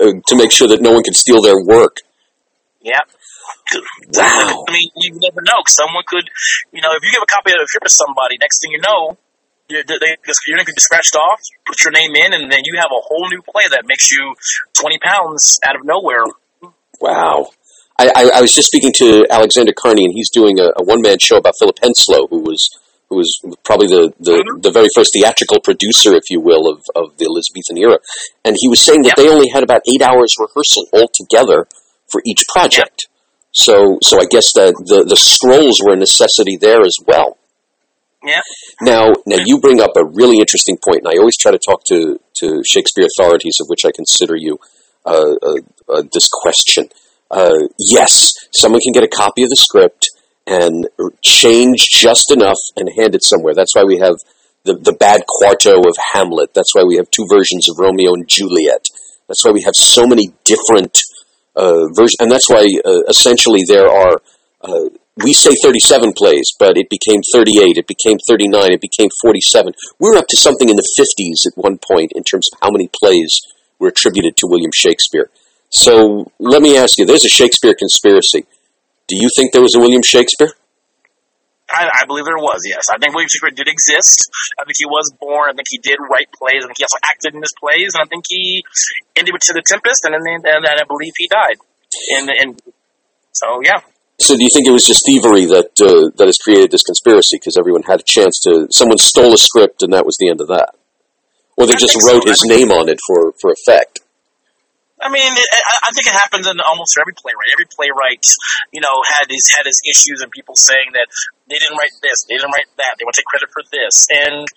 uh, 0.00 0.12
to 0.26 0.36
make 0.36 0.52
sure 0.52 0.68
that 0.68 0.80
no 0.80 0.92
one 0.92 1.02
could 1.02 1.16
steal 1.16 1.40
their 1.40 1.58
work. 1.58 1.98
Yeah. 2.82 3.00
Wow. 4.14 4.64
I 4.68 4.72
mean, 4.72 4.90
you 4.96 5.18
never 5.18 5.42
know. 5.42 5.58
Someone 5.66 6.04
could, 6.06 6.28
you 6.70 6.80
know, 6.82 6.90
if 6.94 7.02
you 7.02 7.10
give 7.10 7.22
a 7.22 7.26
copy 7.26 7.50
of 7.50 7.58
the 7.58 7.66
script 7.66 7.86
to 7.86 7.90
somebody, 7.90 8.38
next 8.38 8.62
thing 8.62 8.70
you 8.70 8.78
know, 8.78 9.18
you- 9.68 9.82
they, 9.86 9.94
they, 9.98 10.16
your 10.48 10.56
name 10.56 10.66
could 10.66 10.74
be 10.76 10.80
scratched 10.80 11.16
off, 11.16 11.40
put 11.66 11.82
your 11.84 11.92
name 11.92 12.14
in, 12.14 12.32
and 12.32 12.50
then 12.50 12.60
you 12.64 12.74
have 12.78 12.90
a 12.90 13.00
whole 13.02 13.28
new 13.28 13.42
play 13.42 13.64
that 13.70 13.82
makes 13.86 14.10
you 14.10 14.34
20 14.80 14.98
pounds 15.02 15.58
out 15.64 15.76
of 15.76 15.84
nowhere. 15.84 16.24
Wow. 17.00 17.50
I, 17.98 18.08
I, 18.14 18.30
I 18.36 18.40
was 18.40 18.52
just 18.52 18.68
speaking 18.68 18.92
to 18.96 19.26
Alexander 19.30 19.72
Carney, 19.76 20.04
and 20.04 20.12
he's 20.12 20.30
doing 20.30 20.60
a, 20.60 20.64
a 20.76 20.84
one 20.84 21.00
man 21.02 21.16
show 21.20 21.36
about 21.36 21.54
Philip 21.58 21.76
Henslowe, 21.82 22.28
who 22.28 22.40
was 22.40 22.68
who 23.08 23.16
was 23.18 23.40
probably 23.62 23.86
the, 23.86 24.12
the, 24.18 24.32
Mhm. 24.42 24.62
the 24.62 24.70
very 24.72 24.88
first 24.92 25.10
theatrical 25.14 25.60
producer, 25.60 26.12
if 26.14 26.24
you 26.28 26.40
will, 26.40 26.66
of, 26.68 26.82
of 26.96 27.16
the 27.18 27.24
Elizabethan 27.26 27.78
era. 27.78 27.98
And 28.44 28.56
he 28.58 28.66
was 28.68 28.80
saying 28.82 29.02
that 29.02 29.14
Yep. 29.16 29.16
they 29.16 29.28
only 29.30 29.48
had 29.48 29.62
about 29.62 29.82
eight 29.88 30.02
hours 30.02 30.34
rehearsal 30.40 30.88
altogether 30.92 31.68
for 32.10 32.20
each 32.26 32.42
project. 32.52 33.06
So 33.52 33.98
so 34.02 34.18
I 34.20 34.26
guess 34.28 34.52
that 34.54 34.74
the, 34.90 35.04
the 35.06 35.14
scrolls 35.16 35.78
were 35.86 35.92
a 35.94 35.96
necessity 35.96 36.56
there 36.60 36.82
as 36.82 36.96
well. 37.06 37.38
Yeah. 38.24 38.40
Now, 38.80 39.12
now 39.26 39.36
you 39.44 39.60
bring 39.60 39.80
up 39.80 39.92
a 39.96 40.04
really 40.04 40.38
interesting 40.38 40.78
point, 40.84 41.00
and 41.04 41.08
I 41.08 41.18
always 41.18 41.36
try 41.36 41.52
to 41.52 41.58
talk 41.58 41.82
to, 41.88 42.18
to 42.40 42.62
Shakespeare 42.66 43.06
authorities, 43.06 43.56
of 43.60 43.68
which 43.68 43.84
I 43.84 43.90
consider 43.94 44.36
you, 44.36 44.58
uh, 45.04 45.34
uh, 45.42 45.54
uh, 45.88 46.02
this 46.12 46.28
question. 46.30 46.88
Uh, 47.30 47.68
yes, 47.78 48.32
someone 48.52 48.80
can 48.80 48.92
get 48.92 49.04
a 49.04 49.08
copy 49.08 49.42
of 49.42 49.50
the 49.50 49.56
script 49.56 50.08
and 50.46 50.88
change 51.22 51.88
just 51.90 52.30
enough 52.32 52.58
and 52.76 52.88
hand 52.96 53.14
it 53.14 53.24
somewhere. 53.24 53.54
That's 53.54 53.74
why 53.74 53.84
we 53.84 53.98
have 53.98 54.16
the, 54.64 54.74
the 54.74 54.92
bad 54.92 55.22
quarto 55.26 55.78
of 55.78 55.96
Hamlet. 56.12 56.54
That's 56.54 56.74
why 56.74 56.84
we 56.84 56.96
have 56.96 57.10
two 57.10 57.26
versions 57.30 57.68
of 57.68 57.78
Romeo 57.78 58.14
and 58.14 58.28
Juliet. 58.28 58.84
That's 59.28 59.44
why 59.44 59.52
we 59.52 59.62
have 59.62 59.74
so 59.74 60.06
many 60.06 60.32
different 60.44 60.98
uh, 61.56 61.86
versions, 61.94 62.16
and 62.20 62.30
that's 62.30 62.48
why 62.48 62.68
uh, 62.84 63.02
essentially 63.08 63.62
there 63.66 63.88
are 63.88 64.22
uh, 64.62 64.88
we 65.24 65.32
say 65.32 65.54
37 65.62 66.12
plays, 66.16 66.52
but 66.58 66.76
it 66.76 66.90
became 66.90 67.20
38, 67.32 67.78
it 67.78 67.86
became 67.86 68.18
39, 68.28 68.72
it 68.72 68.80
became 68.80 69.08
47. 69.22 69.72
We 69.98 70.10
were 70.10 70.16
up 70.16 70.28
to 70.28 70.36
something 70.36 70.68
in 70.68 70.76
the 70.76 70.88
50s 70.98 71.48
at 71.48 71.56
one 71.56 71.78
point 71.78 72.12
in 72.14 72.22
terms 72.22 72.48
of 72.52 72.60
how 72.60 72.70
many 72.70 72.90
plays 72.92 73.32
were 73.78 73.88
attributed 73.88 74.36
to 74.36 74.46
William 74.46 74.72
Shakespeare. 74.74 75.30
So 75.70 76.30
let 76.38 76.62
me 76.62 76.76
ask 76.76 76.98
you 76.98 77.06
there's 77.06 77.24
a 77.24 77.32
Shakespeare 77.32 77.74
conspiracy. 77.74 78.46
Do 79.08 79.16
you 79.16 79.28
think 79.36 79.52
there 79.52 79.62
was 79.62 79.74
a 79.74 79.80
William 79.80 80.02
Shakespeare? 80.02 80.52
I, 81.66 81.90
I 81.90 82.06
believe 82.06 82.24
there 82.24 82.38
was, 82.38 82.62
yes. 82.62 82.84
I 82.92 82.98
think 82.98 83.14
William 83.14 83.28
Shakespeare 83.28 83.50
did 83.50 83.66
exist. 83.66 84.30
I 84.58 84.64
think 84.64 84.76
he 84.78 84.86
was 84.86 85.10
born. 85.18 85.50
I 85.50 85.54
think 85.54 85.66
he 85.68 85.78
did 85.78 85.98
write 85.98 86.30
plays. 86.30 86.62
I 86.62 86.70
think 86.70 86.78
he 86.78 86.84
also 86.84 87.02
acted 87.02 87.34
in 87.34 87.42
his 87.42 87.54
plays. 87.58 87.90
And 87.94 88.04
I 88.04 88.06
think 88.06 88.24
he 88.28 88.62
ended 89.16 89.32
with 89.34 89.42
To 89.50 89.52
the 89.52 89.64
Tempest, 89.66 90.04
and 90.04 90.14
then 90.14 90.22
and, 90.22 90.62
and 90.62 90.78
I 90.78 90.86
believe 90.86 91.12
he 91.16 91.26
died. 91.26 91.58
And, 92.14 92.30
and 92.30 92.50
so, 93.32 93.60
yeah. 93.64 93.82
So 94.18 94.36
do 94.36 94.42
you 94.42 94.48
think 94.52 94.66
it 94.66 94.72
was 94.72 94.86
just 94.86 95.04
thievery 95.04 95.44
that 95.46 95.76
uh, 95.76 96.08
that 96.16 96.26
has 96.26 96.38
created 96.40 96.70
this 96.70 96.82
conspiracy 96.82 97.36
because 97.36 97.56
everyone 97.58 97.82
had 97.82 98.00
a 98.00 98.06
chance 98.06 98.40
to 98.48 98.66
someone 98.70 98.96
stole 98.98 99.34
a 99.34 99.38
script 99.38 99.82
and 99.82 99.92
that 99.92 100.06
was 100.06 100.16
the 100.16 100.30
end 100.30 100.40
of 100.40 100.48
that, 100.48 100.72
or 101.56 101.66
they 101.66 101.76
I 101.76 101.80
just 101.80 101.92
think 101.92 102.02
so. 102.02 102.12
wrote 102.16 102.28
his 102.28 102.40
name 102.48 102.72
on 102.72 102.88
it 102.88 102.98
for 103.06 103.32
for 103.36 103.52
effect? 103.52 104.00
I 104.96 105.12
mean, 105.12 105.28
it, 105.28 105.48
I, 105.52 105.74
I 105.84 105.90
think 105.92 106.08
it 106.08 106.16
happens 106.16 106.48
in 106.48 106.56
almost 106.64 106.96
every 106.96 107.12
playwright. 107.12 107.52
Every 107.52 107.68
playwright, 107.68 108.24
you 108.72 108.80
know, 108.80 109.04
had 109.04 109.28
his 109.28 109.44
had 109.52 109.68
his 109.68 109.76
issues 109.84 110.24
and 110.24 110.32
people 110.32 110.56
saying 110.56 110.96
that 110.96 111.12
they 111.52 111.60
didn't 111.60 111.76
write 111.76 111.92
this, 112.00 112.24
they 112.24 112.40
didn't 112.40 112.56
write 112.56 112.72
that, 112.80 112.96
they 112.96 113.04
want 113.04 113.14
to 113.14 113.20
take 113.20 113.28
credit 113.28 113.52
for 113.52 113.62
this, 113.68 114.08
and 114.08 114.48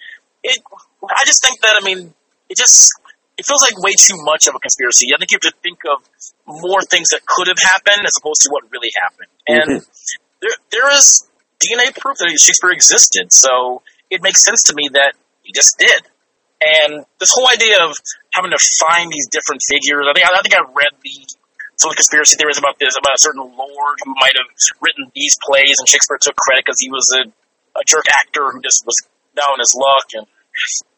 it. 0.44 0.64
I 1.04 1.24
just 1.28 1.44
think 1.44 1.60
that 1.62 1.76
I 1.76 1.84
mean, 1.84 2.14
it 2.48 2.56
just 2.56 2.96
it 3.40 3.48
feels 3.48 3.64
like 3.64 3.80
way 3.80 3.96
too 3.96 4.20
much 4.28 4.52
of 4.52 4.54
a 4.54 4.60
conspiracy. 4.60 5.16
I 5.16 5.18
think 5.18 5.32
you 5.32 5.40
have 5.40 5.48
to 5.48 5.56
think 5.64 5.80
of 5.88 6.04
more 6.44 6.84
things 6.84 7.16
that 7.16 7.24
could 7.24 7.48
have 7.48 7.62
happened 7.64 8.04
as 8.04 8.12
opposed 8.20 8.44
to 8.44 8.52
what 8.52 8.68
really 8.68 8.92
happened, 9.00 9.32
mm-hmm. 9.48 9.56
and 9.56 9.70
there 10.44 10.56
there 10.76 10.90
is 10.92 11.24
DNA 11.64 11.96
proof 11.96 12.20
that 12.20 12.28
Shakespeare 12.36 12.76
existed, 12.76 13.32
so 13.32 13.82
it 14.12 14.20
makes 14.20 14.44
sense 14.44 14.64
to 14.68 14.74
me 14.76 14.92
that 14.92 15.16
he 15.44 15.56
just 15.56 15.80
did. 15.80 16.04
And 16.60 17.08
this 17.24 17.32
whole 17.32 17.48
idea 17.48 17.80
of 17.80 17.96
having 18.36 18.52
to 18.52 18.60
find 18.84 19.08
these 19.08 19.32
different 19.32 19.64
figures, 19.64 20.04
I 20.04 20.12
think 20.12 20.28
I 20.28 20.44
think 20.44 20.56
I 20.60 20.68
read 20.68 21.00
the 21.00 21.16
some 21.80 21.88
of 21.88 21.96
the 21.96 22.04
conspiracy 22.04 22.36
theories 22.36 22.60
about 22.60 22.76
this 22.76 23.00
about 23.00 23.16
a 23.16 23.24
certain 23.24 23.48
lord 23.56 23.96
who 24.04 24.12
might 24.20 24.36
have 24.36 24.52
written 24.84 25.08
these 25.16 25.40
plays, 25.48 25.80
and 25.80 25.88
Shakespeare 25.88 26.20
took 26.20 26.36
credit 26.36 26.68
because 26.68 26.80
he 26.84 26.92
was 26.92 27.08
a, 27.16 27.32
a 27.80 27.84
jerk 27.88 28.04
actor 28.20 28.52
who 28.52 28.60
just 28.60 28.84
was 28.84 29.00
down 29.32 29.56
on 29.56 29.64
his 29.64 29.72
luck. 29.80 30.08
And 30.12 30.28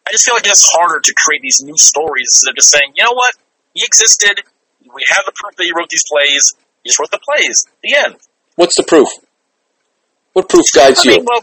I 0.07 0.11
just 0.11 0.25
feel 0.25 0.35
like 0.35 0.47
it's 0.47 0.67
harder 0.73 0.99
to 0.99 1.13
create 1.25 1.41
these 1.41 1.61
new 1.63 1.77
stories 1.77 2.29
instead 2.33 2.51
of 2.51 2.55
just 2.55 2.71
saying, 2.71 2.93
you 2.95 3.03
know 3.03 3.13
what, 3.13 3.35
he 3.73 3.83
existed. 3.85 4.43
We 4.81 5.03
have 5.09 5.23
the 5.25 5.31
proof 5.35 5.55
that 5.55 5.63
he 5.63 5.71
wrote 5.75 5.89
these 5.89 6.03
plays. 6.09 6.53
He 6.83 6.89
just 6.89 6.99
wrote 6.99 7.11
the 7.11 7.19
plays. 7.19 7.65
The 7.83 7.95
end. 7.95 8.15
What's 8.55 8.75
the 8.75 8.83
proof? 8.83 9.07
What 10.33 10.49
proof 10.49 10.65
guides 10.73 11.05
I 11.05 11.11
you? 11.11 11.23
well, 11.25 11.41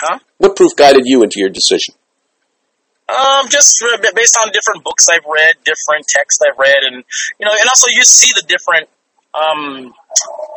huh? 0.00 0.18
What 0.38 0.56
proof 0.56 0.74
guided 0.76 1.02
you 1.04 1.22
into 1.22 1.40
your 1.40 1.50
decision? 1.50 1.94
Um, 3.08 3.48
just 3.50 3.76
based 4.14 4.36
on 4.40 4.52
different 4.52 4.84
books 4.84 5.06
I've 5.10 5.26
read, 5.26 5.56
different 5.64 6.06
texts 6.08 6.40
I've 6.48 6.58
read, 6.58 6.78
and 6.84 7.04
you 7.38 7.44
know, 7.44 7.52
and 7.52 7.68
also 7.68 7.88
you 7.90 8.04
see 8.04 8.30
the 8.34 8.46
different 8.46 8.88
um, 9.34 9.92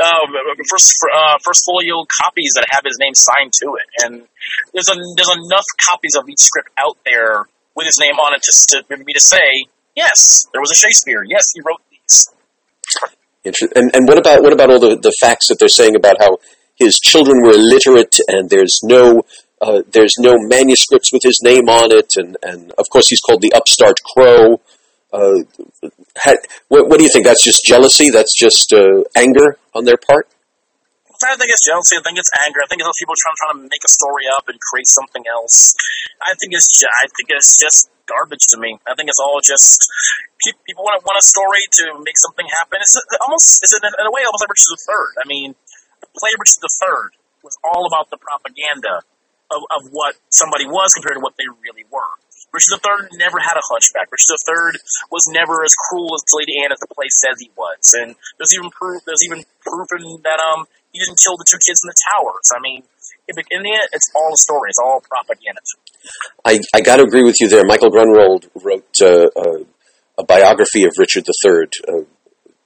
uh, 0.01 0.25
first 0.69 0.93
uh, 1.13 1.37
first 1.43 1.63
folio 1.65 2.05
copies 2.23 2.51
that 2.55 2.65
have 2.71 2.83
his 2.83 2.97
name 2.99 3.13
signed 3.13 3.53
to 3.63 3.75
it, 3.75 3.87
and 4.03 4.27
there's 4.73 4.89
a, 4.89 4.95
there's 5.15 5.31
enough 5.45 5.65
copies 5.89 6.15
of 6.15 6.27
each 6.29 6.39
script 6.39 6.69
out 6.77 6.97
there 7.05 7.45
with 7.75 7.85
his 7.85 7.99
name 7.99 8.15
on 8.15 8.33
it 8.33 8.41
just 8.43 8.69
to, 8.69 8.83
for 8.83 8.97
me 8.97 9.13
to 9.13 9.19
say, 9.19 9.67
yes, 9.95 10.47
there 10.53 10.61
was 10.61 10.71
a 10.71 10.75
Shakespeare. 10.75 11.23
Yes, 11.27 11.51
he 11.53 11.61
wrote 11.61 11.81
these. 11.91 12.31
And 13.75 13.91
and 13.93 14.07
what 14.07 14.17
about 14.17 14.41
what 14.41 14.53
about 14.53 14.71
all 14.71 14.79
the, 14.79 14.97
the 14.97 15.13
facts 15.21 15.47
that 15.47 15.57
they're 15.59 15.69
saying 15.69 15.95
about 15.95 16.15
how 16.19 16.39
his 16.75 16.99
children 16.99 17.41
were 17.43 17.53
illiterate 17.53 18.15
and 18.27 18.49
there's 18.49 18.79
no 18.83 19.23
uh, 19.61 19.83
there's 19.91 20.15
no 20.19 20.33
manuscripts 20.37 21.13
with 21.13 21.21
his 21.23 21.39
name 21.43 21.69
on 21.69 21.91
it 21.91 22.13
and, 22.15 22.37
and 22.43 22.71
of 22.77 22.89
course 22.89 23.07
he's 23.07 23.21
called 23.21 23.41
the 23.41 23.53
upstart 23.53 23.97
crow. 24.03 24.59
Uh, 25.15 25.89
ha- 26.19 26.43
what, 26.67 26.87
what 26.89 26.97
do 26.99 27.03
you 27.03 27.09
think? 27.11 27.25
That's 27.25 27.43
just 27.43 27.63
jealousy. 27.63 28.09
That's 28.11 28.33
just 28.35 28.73
uh, 28.73 29.03
anger 29.15 29.57
on 29.73 29.85
their 29.85 29.97
part. 29.97 30.27
I 31.23 31.33
think 31.39 31.47
it's 31.49 31.63
jealousy. 31.65 31.95
I 31.97 32.03
think 32.03 32.19
it's 32.19 32.29
anger. 32.45 32.59
I 32.59 32.67
think 32.67 32.83
it's 32.83 32.89
those 32.91 32.99
people 32.99 33.15
trying, 33.17 33.37
trying 33.39 33.57
to 33.63 33.67
make 33.71 33.81
a 33.87 33.89
story 33.89 34.27
up 34.35 34.45
and 34.51 34.59
create 34.59 34.85
something 34.85 35.23
else. 35.25 35.73
I 36.21 36.35
think 36.37 36.51
it's 36.53 36.67
I 36.83 37.07
think 37.15 37.31
it's 37.31 37.55
just 37.57 37.89
garbage 38.05 38.45
to 38.53 38.59
me. 38.59 38.77
I 38.85 38.93
think 38.93 39.07
it's 39.09 39.17
all 39.17 39.39
just 39.41 39.87
people 40.67 40.83
want 40.83 41.01
want 41.07 41.17
a 41.17 41.25
story 41.25 41.63
to 41.81 41.97
make 42.03 42.19
something 42.19 42.45
happen. 42.61 42.83
It's 42.83 42.99
almost 43.23 43.63
it's 43.63 43.73
in, 43.73 43.81
a- 43.81 43.95
in 43.95 44.05
a 44.05 44.13
way 44.13 44.21
almost 44.27 44.43
like 44.43 44.51
Richard 44.53 44.75
III. 44.75 45.23
I 45.23 45.25
mean, 45.25 45.49
the 46.03 46.07
play 46.19 46.35
Richard 46.35 46.61
III 46.67 47.15
was 47.47 47.55
all 47.63 47.87
about 47.87 48.11
the 48.11 48.19
propaganda 48.19 49.01
of, 49.49 49.61
of 49.71 49.81
what 49.95 50.19
somebody 50.29 50.67
was 50.67 50.93
compared 50.93 51.15
to 51.15 51.23
what 51.23 51.39
they 51.39 51.47
really 51.63 51.87
were. 51.89 52.11
Richard 52.55 52.79
III 52.79 53.19
never 53.19 53.43
had 53.43 53.59
a 53.59 53.65
hunchback. 53.67 54.07
Richard 54.07 54.39
III 54.39 54.79
was 55.11 55.27
never 55.27 55.59
as 55.67 55.75
cruel 55.75 56.15
as 56.15 56.23
Lady 56.31 56.63
Anne 56.63 56.71
as 56.71 56.79
the 56.79 56.87
play 56.87 57.11
says 57.11 57.35
he 57.43 57.51
was. 57.59 57.83
And 57.99 58.15
there's 58.39 58.55
even 58.55 58.71
proof. 58.71 59.03
There's 59.03 59.23
even 59.27 59.43
proof 59.59 59.91
in 59.99 60.23
that 60.23 60.39
um 60.39 60.63
he 60.95 61.03
didn't 61.03 61.19
kill 61.19 61.35
the 61.35 61.43
two 61.43 61.59
kids 61.59 61.83
in 61.83 61.91
the 61.91 61.99
towers. 62.15 62.47
I 62.55 62.63
mean, 62.63 62.87
in 63.27 63.35
the 63.35 63.73
end, 63.75 63.89
it's 63.91 64.07
all 64.15 64.31
a 64.33 64.37
story. 64.37 64.69
It's 64.69 64.79
all 64.79 65.03
propaganda. 65.03 65.59
I, 66.45 66.59
I 66.73 66.81
got 66.81 66.97
to 66.97 67.03
agree 67.03 67.23
with 67.23 67.41
you 67.41 67.49
there. 67.49 67.65
Michael 67.65 67.89
Grunwald 67.89 68.47
wrote 68.55 68.87
uh, 69.01 69.27
uh, 69.35 69.65
a 70.17 70.23
biography 70.23 70.83
of 70.85 70.93
Richard 70.97 71.25
III, 71.27 71.67
uh, 71.87 72.05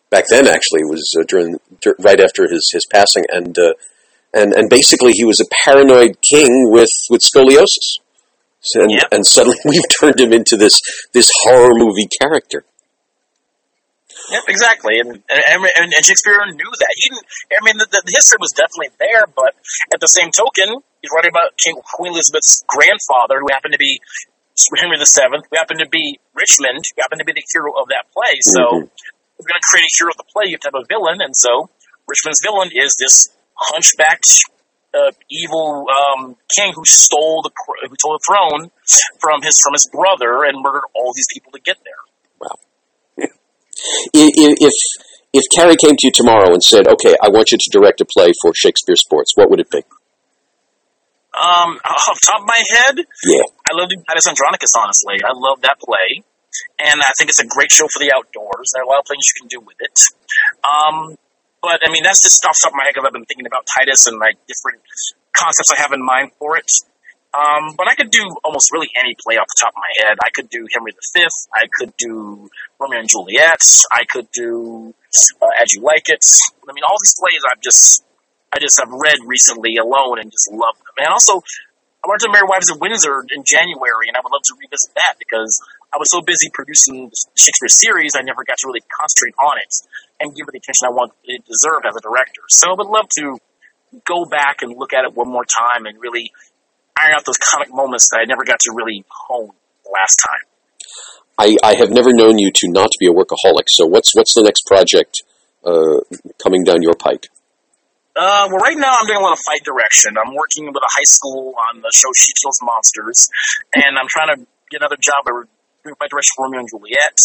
back 0.10 0.26
then. 0.30 0.48
Actually, 0.48 0.84
was 0.84 1.10
uh, 1.18 1.24
during 1.28 1.58
dur- 1.82 1.96
right 2.00 2.20
after 2.20 2.48
his 2.48 2.70
his 2.72 2.86
passing, 2.92 3.24
and 3.30 3.58
uh, 3.58 3.74
and 4.34 4.54
and 4.54 4.70
basically 4.70 5.14
he 5.14 5.26
was 5.26 5.40
a 5.40 5.46
paranoid 5.64 6.18
king 6.22 6.70
with 6.72 6.92
with 7.10 7.22
scoliosis, 7.22 8.00
and, 8.76 8.92
Yep. 8.92 9.08
and 9.12 9.26
suddenly 9.26 9.58
we've 9.66 9.88
turned 10.00 10.20
him 10.20 10.34
into 10.34 10.58
this 10.58 10.80
this 11.14 11.30
horror 11.44 11.74
movie 11.76 12.08
character. 12.22 12.66
Yep, 14.30 14.44
exactly. 14.48 15.00
And, 15.00 15.10
and, 15.26 15.60
and, 15.74 15.90
and 15.90 16.02
Shakespeare 16.06 16.38
knew 16.54 16.70
that. 16.70 16.92
He 17.02 17.10
didn't, 17.10 17.26
I 17.50 17.62
mean, 17.66 17.78
the, 17.82 17.88
the, 17.90 17.98
the 18.06 18.14
history 18.14 18.38
was 18.38 18.54
definitely 18.54 18.94
there, 19.02 19.26
but 19.26 19.58
at 19.90 19.98
the 19.98 20.12
same 20.12 20.30
token, 20.30 20.86
he's 21.02 21.10
writing 21.10 21.34
about 21.34 21.58
King 21.58 21.82
Queen 21.82 22.14
Elizabeth's 22.14 22.62
grandfather, 22.70 23.42
who 23.42 23.50
happened 23.50 23.74
to 23.74 23.82
be 23.82 23.98
Henry 24.78 25.02
VII, 25.02 25.40
who 25.50 25.56
happened 25.58 25.82
to 25.82 25.90
be 25.90 26.20
Richmond, 26.38 26.78
who 26.78 27.02
happened 27.02 27.26
to 27.26 27.26
be 27.26 27.34
the 27.34 27.42
hero 27.50 27.74
of 27.74 27.90
that 27.90 28.06
play. 28.14 28.38
So, 28.46 28.62
Mhm. 28.86 28.86
if 28.86 29.42
you're 29.42 29.50
going 29.50 29.62
to 29.66 29.70
create 29.72 29.88
a 29.88 29.94
hero 29.98 30.12
of 30.14 30.20
the 30.22 30.30
play, 30.30 30.46
you 30.52 30.62
have 30.62 30.66
to 30.68 30.72
have 30.78 30.82
a 30.84 30.86
villain, 30.86 31.26
and 31.26 31.34
so 31.34 31.72
Richmond's 32.06 32.44
villain 32.46 32.70
is 32.76 32.94
this 33.02 33.34
hunchbacked, 33.58 34.30
uh, 34.94 35.12
evil 35.30 35.86
um, 35.90 36.36
king 36.56 36.74
who 36.76 36.84
stole 36.86 37.42
the 37.44 37.52
who 37.88 37.96
stole 38.00 38.18
the 38.18 38.26
throne 38.26 38.72
from 39.20 39.42
his 39.42 39.60
from 39.62 39.74
his 39.74 39.88
brother 39.92 40.44
and 40.44 40.62
murdered 40.62 40.86
all 40.96 41.14
these 41.16 41.28
people 41.34 41.52
to 41.52 41.60
get 41.60 41.78
there. 41.86 43.30
I- 44.16 44.34
i- 44.36 44.60
If 44.60 44.74
if 45.32 45.44
Carrie 45.54 45.78
came 45.78 45.96
to 45.96 46.08
you 46.08 46.12
tomorrow 46.12 46.52
and 46.54 46.64
said, 46.64 46.88
"Okay, 46.88 47.16
I 47.22 47.30
want 47.30 47.52
you 47.52 47.58
to 47.62 47.70
direct 47.72 48.02
a 48.02 48.06
play 48.06 48.32
for 48.42 48.52
Shakespeare 48.56 48.96
Sports," 48.96 49.34
what 49.36 49.50
would 49.50 49.60
it 49.60 49.70
be? 49.70 49.84
Um, 51.40 51.80
off 51.86 52.20
the 52.20 52.26
top 52.26 52.42
of 52.42 52.48
my 52.48 52.64
head, 52.76 53.06
Yeah. 53.24 53.44
I 53.70 53.72
love 53.78 53.90
Titus 54.08 54.28
Andronicus, 54.28 54.74
honestly. 54.76 55.22
I 55.24 55.32
love 55.32 55.62
that 55.62 55.80
play. 55.80 56.24
And 56.80 57.00
I 57.02 57.12
think 57.18 57.30
it's 57.30 57.40
a 57.40 57.46
great 57.46 57.72
show 57.72 57.88
for 57.88 58.00
the 58.00 58.12
outdoors. 58.12 58.72
There 58.74 58.82
are 58.82 58.86
a 58.86 58.90
lot 58.90 59.00
of 59.00 59.08
things 59.08 59.24
you 59.28 59.42
can 59.42 59.48
do 59.48 59.60
with 59.62 59.78
it. 59.80 59.96
Um, 60.66 61.18
but, 61.62 61.82
I 61.86 61.92
mean, 61.92 62.04
that's 62.04 62.22
just 62.22 62.44
off 62.46 62.56
the 62.60 62.70
top 62.70 62.74
of 62.74 62.78
my 62.78 62.86
head 62.86 62.94
because 62.94 63.08
I've 63.08 63.14
been 63.14 63.26
thinking 63.26 63.46
about 63.46 63.68
Titus 63.68 64.08
and, 64.08 64.20
like, 64.20 64.36
different 64.48 64.82
concepts 65.36 65.72
I 65.72 65.82
have 65.82 65.92
in 65.94 66.04
mind 66.04 66.32
for 66.40 66.58
it. 66.58 66.70
Um, 67.30 67.76
but 67.78 67.88
I 67.88 67.94
could 67.94 68.10
do 68.10 68.26
almost 68.44 68.74
really 68.74 68.90
any 68.98 69.14
play 69.14 69.38
off 69.38 69.46
the 69.46 69.60
top 69.62 69.74
of 69.78 69.78
my 69.78 69.94
head. 70.02 70.18
I 70.26 70.34
could 70.34 70.50
do 70.50 70.66
Henry 70.74 70.94
V. 70.98 71.28
I 71.54 71.70
could 71.70 71.94
do 71.98 72.50
Romeo 72.80 73.00
and 73.00 73.08
Juliet. 73.08 73.62
I 73.92 74.04
could 74.10 74.32
do 74.32 74.96
uh, 75.42 75.62
As 75.62 75.72
You 75.72 75.82
Like 75.82 76.10
It. 76.10 76.26
I 76.68 76.74
mean, 76.74 76.84
all 76.90 76.98
these 76.98 77.14
plays 77.20 77.42
I've 77.46 77.62
just, 77.62 78.04
I 78.52 78.58
just 78.58 78.80
have 78.80 78.90
read 78.90 79.18
recently 79.28 79.78
alone 79.78 80.18
and 80.18 80.32
just 80.32 80.50
love 80.52 80.74
them. 80.82 81.06
And 81.06 81.08
also, 81.14 81.44
I 82.04 82.10
went 82.10 82.22
to 82.22 82.32
Merry 82.32 82.48
Wives 82.48 82.72
of 82.72 82.82
Windsor 82.82 83.22
in 83.30 83.44
January, 83.46 84.08
and 84.08 84.18
I 84.18 84.22
would 84.24 84.32
love 84.32 84.42
to 84.50 84.56
revisit 84.58 84.96
that 84.96 85.20
because 85.20 85.62
I 85.94 85.98
was 85.98 86.10
so 86.12 86.22
busy 86.22 86.50
producing 86.54 87.10
the 87.10 87.18
Shakespeare 87.36 87.70
series, 87.70 88.14
I 88.16 88.22
never 88.22 88.44
got 88.46 88.58
to 88.62 88.68
really 88.68 88.86
concentrate 88.94 89.34
on 89.42 89.58
it 89.58 89.74
and 90.20 90.36
give 90.36 90.46
it 90.48 90.54
the 90.54 90.62
attention 90.62 90.86
I 90.86 90.94
want 90.94 91.14
it 91.24 91.42
deserved 91.46 91.86
as 91.90 91.96
a 91.98 92.02
director. 92.02 92.46
So 92.50 92.70
I 92.70 92.76
would 92.78 92.88
love 92.88 93.10
to 93.18 93.38
go 94.06 94.26
back 94.26 94.62
and 94.62 94.78
look 94.78 94.94
at 94.94 95.06
it 95.06 95.16
one 95.16 95.28
more 95.28 95.46
time 95.46 95.86
and 95.86 95.98
really 96.00 96.32
iron 96.94 97.16
out 97.18 97.26
those 97.26 97.42
comic 97.42 97.74
moments 97.74 98.10
that 98.10 98.22
I 98.22 98.26
never 98.26 98.44
got 98.46 98.60
to 98.70 98.74
really 98.76 99.04
hone 99.10 99.50
last 99.90 100.22
time. 100.22 100.46
I, 101.40 101.56
I 101.64 101.74
have 101.76 101.90
never 101.90 102.14
known 102.14 102.38
you 102.38 102.52
to 102.54 102.68
not 102.68 102.90
be 103.00 103.08
a 103.08 103.14
workaholic. 103.16 103.70
So 103.70 103.88
what's 103.88 104.14
what's 104.14 104.34
the 104.36 104.44
next 104.44 104.68
project 104.68 105.24
uh, 105.64 106.04
coming 106.44 106.64
down 106.64 106.84
your 106.84 106.94
pike? 106.94 107.30
Uh, 108.16 108.52
well, 108.52 108.60
right 108.60 108.76
now 108.76 108.94
I'm 109.00 109.08
doing 109.08 109.20
a 109.20 109.24
lot 109.24 109.34
of 109.34 109.40
fight 109.40 109.64
direction. 109.64 110.16
I'm 110.20 110.36
working 110.36 110.68
with 110.68 110.76
a 110.76 110.92
high 110.92 111.08
school 111.08 111.56
on 111.56 111.80
the 111.80 111.92
show 111.96 112.10
She 112.14 112.34
Kills 112.44 112.60
Monsters, 112.62 113.30
and 113.74 113.98
I'm 113.98 114.08
trying 114.10 114.36
to 114.36 114.46
get 114.70 114.82
another 114.82 114.98
job 115.00 115.24
at 115.26 115.48
fight 115.84 116.10
direction 116.10 116.36
Romeo 116.40 116.60
and 116.60 116.70
Juliet. 116.70 117.18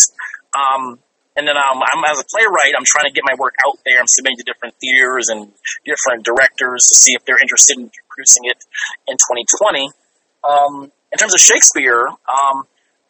Um, 0.54 0.98
and 1.34 1.50
then 1.50 1.58
um, 1.58 1.82
I'm 1.82 2.02
as 2.06 2.22
a 2.22 2.26
playwright, 2.30 2.78
I'm 2.78 2.86
trying 2.86 3.10
to 3.10 3.14
get 3.14 3.26
my 3.26 3.34
work 3.34 3.58
out 3.66 3.82
there. 3.82 3.98
I'm 3.98 4.06
submitting 4.06 4.38
to 4.38 4.46
different 4.46 4.78
theaters 4.78 5.28
and 5.34 5.50
different 5.82 6.22
directors 6.22 6.86
to 6.86 6.94
see 6.94 7.18
if 7.18 7.26
they're 7.26 7.42
interested 7.42 7.74
in 7.74 7.90
producing 8.06 8.46
it 8.46 8.62
in 9.10 9.18
2020. 9.18 9.90
Um, 10.46 10.94
in 11.10 11.16
terms 11.18 11.34
of 11.34 11.42
Shakespeare, 11.42 12.06
um, 12.06 12.56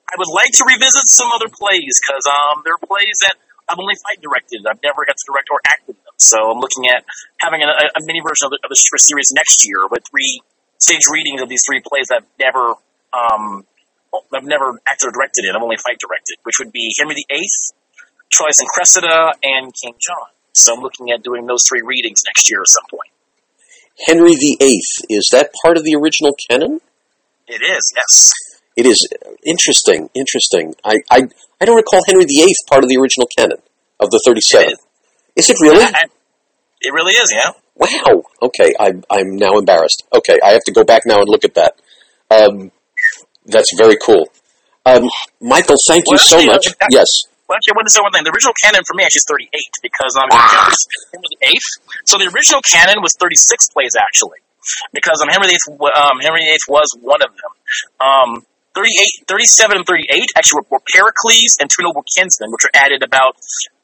I 0.09 0.17
would 0.17 0.33
like 0.33 0.57
to 0.57 0.65
revisit 0.65 1.05
some 1.05 1.29
other 1.37 1.53
plays 1.53 2.01
because 2.01 2.25
um, 2.25 2.65
there 2.65 2.81
are 2.81 2.85
plays 2.85 3.21
that 3.29 3.37
I've 3.69 3.81
only 3.81 3.97
fight 4.01 4.25
directed. 4.25 4.65
I've 4.65 4.81
never 4.81 5.05
got 5.05 5.17
to 5.21 5.25
direct 5.29 5.49
or 5.53 5.61
act 5.69 5.89
in 5.89 5.97
them. 5.97 6.17
So 6.17 6.49
I'm 6.49 6.61
looking 6.61 6.89
at 6.89 7.05
having 7.41 7.61
a, 7.61 7.69
a 7.69 8.01
mini 8.05 8.25
version 8.25 8.49
of 8.49 8.57
the, 8.57 8.61
of 8.65 8.73
the 8.73 8.77
series 8.77 9.33
next 9.37 9.69
year 9.69 9.85
with 9.89 10.05
three 10.09 10.41
stage 10.79 11.05
readings 11.13 11.41
of 11.41 11.49
these 11.49 11.65
three 11.67 11.81
plays 11.85 12.09
I've 12.13 12.29
never 12.41 12.77
um, 13.13 13.65
I've 14.35 14.45
never 14.45 14.81
acted 14.89 15.09
or 15.09 15.13
directed 15.13 15.45
it. 15.45 15.55
I've 15.55 15.63
only 15.63 15.77
fight 15.77 15.99
directed, 15.99 16.37
which 16.45 16.57
would 16.59 16.73
be 16.73 16.93
Henry 16.99 17.15
VIII, 17.15 17.49
Troilus 18.33 18.61
and 18.61 18.69
Cressida, 18.69 19.33
and 19.43 19.73
King 19.75 19.95
John. 20.01 20.29
So 20.53 20.75
I'm 20.75 20.81
looking 20.81 21.11
at 21.11 21.23
doing 21.23 21.47
those 21.47 21.63
three 21.69 21.83
readings 21.85 22.23
next 22.27 22.51
year 22.51 22.61
at 22.61 22.69
some 22.69 22.85
point. 22.91 23.11
Henry 24.07 24.35
VIII 24.35 24.81
is 25.11 25.29
that 25.33 25.51
part 25.65 25.77
of 25.77 25.85
the 25.85 25.95
original 25.95 26.35
canon? 26.51 26.81
It 27.47 27.63
is, 27.63 27.93
yes. 27.95 28.33
It 28.77 28.87
is 28.87 29.07
interesting. 29.47 30.11
Interesting. 30.15 30.75
I 30.85 30.97
I, 31.11 31.29
I 31.61 31.65
don't 31.65 31.77
recall 31.77 32.03
Henry 32.07 32.25
VIII 32.25 32.53
part 32.69 32.83
of 32.83 32.91
the 32.91 32.97
original 32.97 33.29
canon 33.37 33.59
of 34.01 34.11
the 34.11 34.21
thirty-seven. 34.27 34.75
Is 35.37 35.51
it 35.51 35.57
really? 35.61 35.85
I- 35.85 36.05
it 36.81 36.93
really 36.93 37.13
is, 37.13 37.33
yeah. 37.35 37.53
Wow. 37.77 38.25
Okay, 38.43 38.75
I, 38.79 38.93
I'm 39.11 39.37
now 39.37 39.57
embarrassed. 39.59 40.05
Okay, 40.15 40.39
I 40.45 40.51
have 40.51 40.63
to 40.65 40.73
go 40.73 40.85
back 40.85 41.03
now 41.07 41.17
and 41.19 41.29
look 41.29 41.45
at 41.45 41.55
that. 41.55 41.81
Um, 42.31 42.71
that's 43.47 43.73
very 43.77 43.97
cool. 43.97 44.29
Um, 44.87 45.09
Michael, 45.41 45.77
thank 45.89 46.05
you 46.09 46.17
Well, 46.17 46.25
so 46.25 46.45
much. 46.45 46.67
uh, 46.69 46.87
Yes. 46.91 47.09
Well, 47.49 47.57
actually, 47.57 47.73
I 47.73 47.77
want 47.77 47.89
to 47.89 47.93
say 47.93 48.01
one 48.01 48.13
thing. 48.13 48.25
The 48.25 48.33
original 48.33 48.57
canon 48.65 48.81
for 48.89 48.95
me 48.97 49.05
actually 49.05 49.21
is 49.21 49.29
38 49.29 49.73
because 49.85 50.13
um, 50.17 50.29
Ah. 50.33 50.73
Henry 51.13 51.37
VIII. 51.45 51.61
So 52.09 52.17
the 52.17 52.29
original 52.33 52.61
canon 52.65 53.01
was 53.05 53.13
36 53.21 53.69
plays 53.73 53.93
actually, 54.01 54.41
because 54.97 55.21
um, 55.21 55.29
Henry 55.29 55.49
VIII, 55.53 55.77
um, 55.93 56.21
Henry 56.25 56.41
VIII 56.45 56.65
was 56.69 56.89
one 57.01 57.21
of 57.21 57.29
them. 57.37 57.53
Um, 58.01 58.31
38, 58.75 59.29
37 59.29 59.77
and 59.77 59.87
38 59.87 60.09
actually 60.37 60.65
were, 60.65 60.81
were 60.81 60.85
Pericles 60.93 61.57
and 61.61 61.69
Two 61.69 61.85
Noble 61.85 62.03
Kinsmen, 62.17 62.51
which 62.51 62.65
were 62.65 62.75
added 62.75 63.05
about 63.05 63.37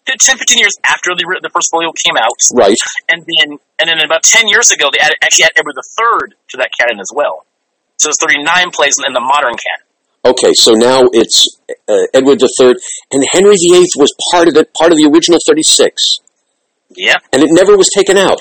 10, 0.08 0.16
15 0.18 0.58
years 0.58 0.74
after 0.82 1.12
the, 1.14 1.22
the 1.44 1.52
first 1.52 1.70
folio 1.70 1.92
came 1.94 2.16
out, 2.16 2.34
Right. 2.56 2.74
and 3.12 3.22
then 3.22 3.60
and 3.78 3.86
then 3.88 4.00
about 4.02 4.24
10 4.24 4.48
years 4.48 4.72
ago 4.72 4.88
they 4.90 4.98
added, 4.98 5.16
actually 5.22 5.44
added 5.44 5.60
Edward 5.62 5.76
III 5.78 6.34
to 6.50 6.56
that 6.58 6.70
canon 6.80 6.98
as 6.98 7.12
well. 7.14 7.46
So 8.00 8.08
there's 8.08 8.32
39 8.32 8.70
plays 8.72 8.96
in, 9.06 9.12
the 9.12 9.20
modern 9.20 9.52
canon. 9.60 9.84
Okay, 10.24 10.52
so 10.54 10.72
now 10.72 11.02
it's 11.12 11.44
uh, 11.86 12.08
Edward 12.14 12.40
III, 12.40 12.74
and 13.12 13.22
Henry 13.32 13.56
VIII 13.56 13.84
was 13.96 14.14
part 14.32 14.48
of 14.48 14.56
it, 14.56 14.72
part 14.72 14.90
of 14.90 14.96
the 14.96 15.04
original 15.04 15.38
36, 15.46 16.20
Yep. 16.96 17.22
and 17.32 17.42
it 17.42 17.50
never 17.52 17.76
was 17.76 17.90
taken 17.94 18.16
out. 18.16 18.40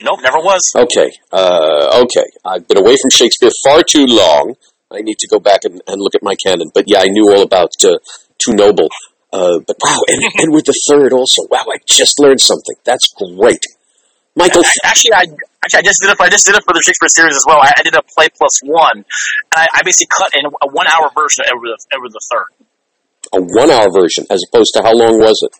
Nope, 0.00 0.20
never 0.22 0.38
was. 0.38 0.62
Okay, 0.76 1.10
uh, 1.32 2.02
okay. 2.06 2.26
I've 2.44 2.66
been 2.68 2.78
away 2.78 2.96
from 3.02 3.10
Shakespeare 3.10 3.50
far 3.64 3.82
too 3.82 4.06
long. 4.06 4.54
I 4.92 5.00
need 5.00 5.18
to 5.18 5.28
go 5.28 5.40
back 5.40 5.64
and, 5.64 5.82
and 5.88 6.00
look 6.00 6.14
at 6.14 6.22
my 6.22 6.34
canon. 6.44 6.70
But 6.72 6.84
yeah, 6.86 7.00
I 7.00 7.06
knew 7.08 7.32
all 7.32 7.42
about 7.42 7.70
uh, 7.84 7.98
Two 8.38 8.54
Noble. 8.54 8.88
Uh, 9.32 9.58
but 9.66 9.76
wow, 9.82 9.98
and 10.08 10.22
Edward 10.38 10.66
III 10.68 11.10
also. 11.10 11.42
Wow, 11.50 11.64
I 11.66 11.78
just 11.86 12.20
learned 12.20 12.40
something. 12.40 12.76
That's 12.84 13.12
great. 13.14 13.62
Michael, 14.34 14.62
actually, 14.84 15.12
I 15.12 15.24
actually 15.64 15.78
I 15.78 15.82
just 15.84 16.00
did 16.00 16.10
it. 16.10 16.16
For, 16.16 16.24
I 16.24 16.30
just 16.30 16.46
did 16.46 16.56
it 16.56 16.64
for 16.64 16.72
the 16.72 16.80
Shakespeare 16.82 17.08
series 17.08 17.36
as 17.36 17.44
well. 17.46 17.58
I, 17.60 17.72
I 17.76 17.82
did 17.82 17.94
a 17.94 18.02
play 18.02 18.28
plus 18.32 18.60
one, 18.64 18.96
and 19.04 19.04
I, 19.54 19.66
I 19.74 19.82
basically 19.84 20.08
cut 20.08 20.32
in 20.34 20.46
a 20.46 20.66
one 20.72 20.86
hour 20.88 21.10
version 21.14 21.44
of 21.52 21.60
the- 21.60 21.78
Edward 21.92 22.12
the 22.12 22.20
Third. 22.32 22.48
a 23.32 23.40
one-hour 23.40 23.92
version, 23.92 24.24
as 24.30 24.42
opposed 24.48 24.72
to 24.74 24.82
how 24.82 24.92
long 24.94 25.18
was 25.20 25.36
it? 25.44 25.52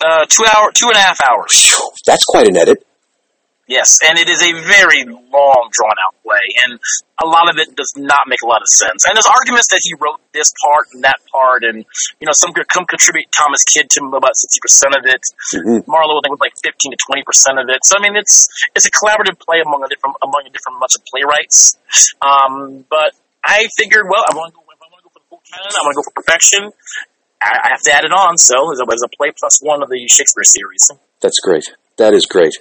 Uh, 0.00 0.24
two 0.30 0.44
hour, 0.46 0.70
two 0.72 0.86
and 0.86 0.96
a 0.96 1.00
half 1.00 1.18
hours. 1.28 1.74
That's 2.06 2.24
quite 2.24 2.46
an 2.46 2.56
edit. 2.56 2.86
Yes, 3.68 4.00
and 4.00 4.16
it 4.16 4.32
is 4.32 4.40
a 4.40 4.52
very 4.64 5.04
long, 5.04 5.62
drawn 5.76 5.98
out 6.00 6.16
play, 6.24 6.40
and 6.64 6.80
a 7.20 7.28
lot 7.28 7.52
of 7.52 7.60
it 7.60 7.76
does 7.76 7.92
not 8.00 8.24
make 8.24 8.40
a 8.40 8.48
lot 8.48 8.64
of 8.64 8.68
sense. 8.72 9.04
And 9.04 9.12
there's 9.12 9.28
arguments 9.28 9.68
that 9.68 9.84
he 9.84 9.92
wrote 10.00 10.24
this 10.32 10.56
part 10.56 10.88
and 10.96 11.04
that 11.04 11.20
part, 11.28 11.68
and 11.68 11.84
you 12.16 12.24
know, 12.24 12.32
some 12.32 12.56
could 12.56 12.64
come 12.72 12.88
contribute 12.88 13.28
Thomas 13.28 13.60
Kyd 13.68 13.92
to 13.92 14.08
about 14.16 14.40
sixty 14.40 14.64
percent 14.64 14.96
of 14.96 15.04
it. 15.04 15.20
Mhm. 15.52 15.84
Marlowe, 15.84 16.16
I 16.16 16.20
think, 16.24 16.32
was 16.32 16.40
like 16.40 16.56
fifteen 16.64 16.96
to 16.96 16.98
twenty 17.04 17.20
percent 17.28 17.60
of 17.60 17.68
it. 17.68 17.84
So 17.84 18.00
I 18.00 18.00
mean, 18.00 18.16
it's 18.16 18.48
it's 18.72 18.88
a 18.88 18.90
collaborative 18.90 19.36
play 19.36 19.60
among 19.60 19.84
a 19.84 19.88
different 19.92 20.16
among 20.24 20.48
a 20.48 20.50
different 20.50 20.80
bunch 20.80 20.96
of 20.96 21.04
playwrights. 21.04 21.76
Um, 22.24 22.88
but 22.88 23.12
I 23.44 23.68
figured, 23.76 24.08
well, 24.08 24.24
I 24.24 24.32
want 24.32 24.48
to 24.48 24.56
go. 24.56 24.64
I 24.64 24.88
want 24.88 25.04
to 25.04 25.04
go 25.04 25.12
for 25.12 25.20
the 25.20 25.28
full 25.28 25.42
canon, 25.44 25.76
I 25.76 25.80
want 25.84 25.92
to 25.92 26.00
go 26.00 26.06
for 26.08 26.16
perfection. 26.16 26.62
I, 27.44 27.52
I 27.52 27.68
have 27.76 27.84
to 27.84 27.92
add 27.92 28.04
it 28.08 28.16
on. 28.16 28.40
So 28.40 28.56
as 28.72 28.80
a, 28.80 28.88
as 28.88 29.04
a 29.04 29.12
play 29.12 29.28
plus 29.36 29.60
one 29.60 29.82
of 29.84 29.92
the 29.92 30.00
Shakespeare 30.08 30.44
series. 30.44 30.88
That's 31.20 31.38
great. 31.40 31.68
That 31.98 32.14
is 32.14 32.24
great. 32.24 32.56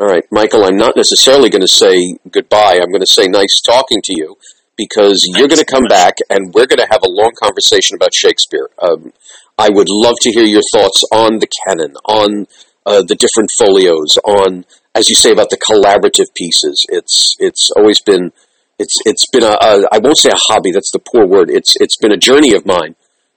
All 0.00 0.06
right, 0.06 0.24
Michael, 0.30 0.64
I'm 0.64 0.76
not 0.76 0.94
necessarily 0.94 1.50
going 1.50 1.62
to 1.62 1.66
say 1.66 2.16
goodbye. 2.30 2.78
I'm 2.80 2.90
going 2.90 3.00
to 3.00 3.06
say 3.06 3.26
nice 3.26 3.60
talking 3.60 4.00
to 4.04 4.14
you 4.16 4.36
because 4.76 5.24
you're 5.26 5.48
going 5.48 5.58
to 5.58 5.64
come 5.64 5.82
much. 5.82 5.90
back 5.90 6.14
and 6.30 6.54
we're 6.54 6.66
going 6.66 6.78
to 6.78 6.86
have 6.88 7.02
a 7.04 7.10
long 7.10 7.32
conversation 7.42 7.96
about 7.96 8.14
Shakespeare. 8.14 8.68
Um, 8.80 9.12
I 9.58 9.68
would 9.70 9.88
love 9.90 10.14
to 10.20 10.30
hear 10.30 10.44
your 10.44 10.62
thoughts 10.72 11.02
on 11.10 11.40
the 11.40 11.48
canon, 11.66 11.96
on 12.04 12.46
uh, 12.86 13.02
the 13.02 13.16
different 13.16 13.50
folios, 13.58 14.16
on, 14.18 14.66
as 14.94 15.10
you 15.10 15.16
say, 15.16 15.32
about 15.32 15.50
the 15.50 15.58
collaborative 15.58 16.32
pieces. 16.36 16.86
It's 16.88 17.34
it's 17.40 17.68
always 17.76 18.00
been 18.00 18.30
it's 18.78 18.94
it's 19.04 19.26
been 19.32 19.42
a, 19.42 19.58
a 19.60 19.88
I 19.90 19.98
won't 19.98 20.18
say 20.18 20.30
a 20.30 20.38
hobby. 20.46 20.70
That's 20.70 20.92
the 20.92 21.00
poor 21.00 21.26
word. 21.26 21.50
It's 21.50 21.74
it's 21.80 21.96
been 21.96 22.12
a 22.12 22.16
journey 22.16 22.54
of 22.54 22.64
mine 22.64 22.94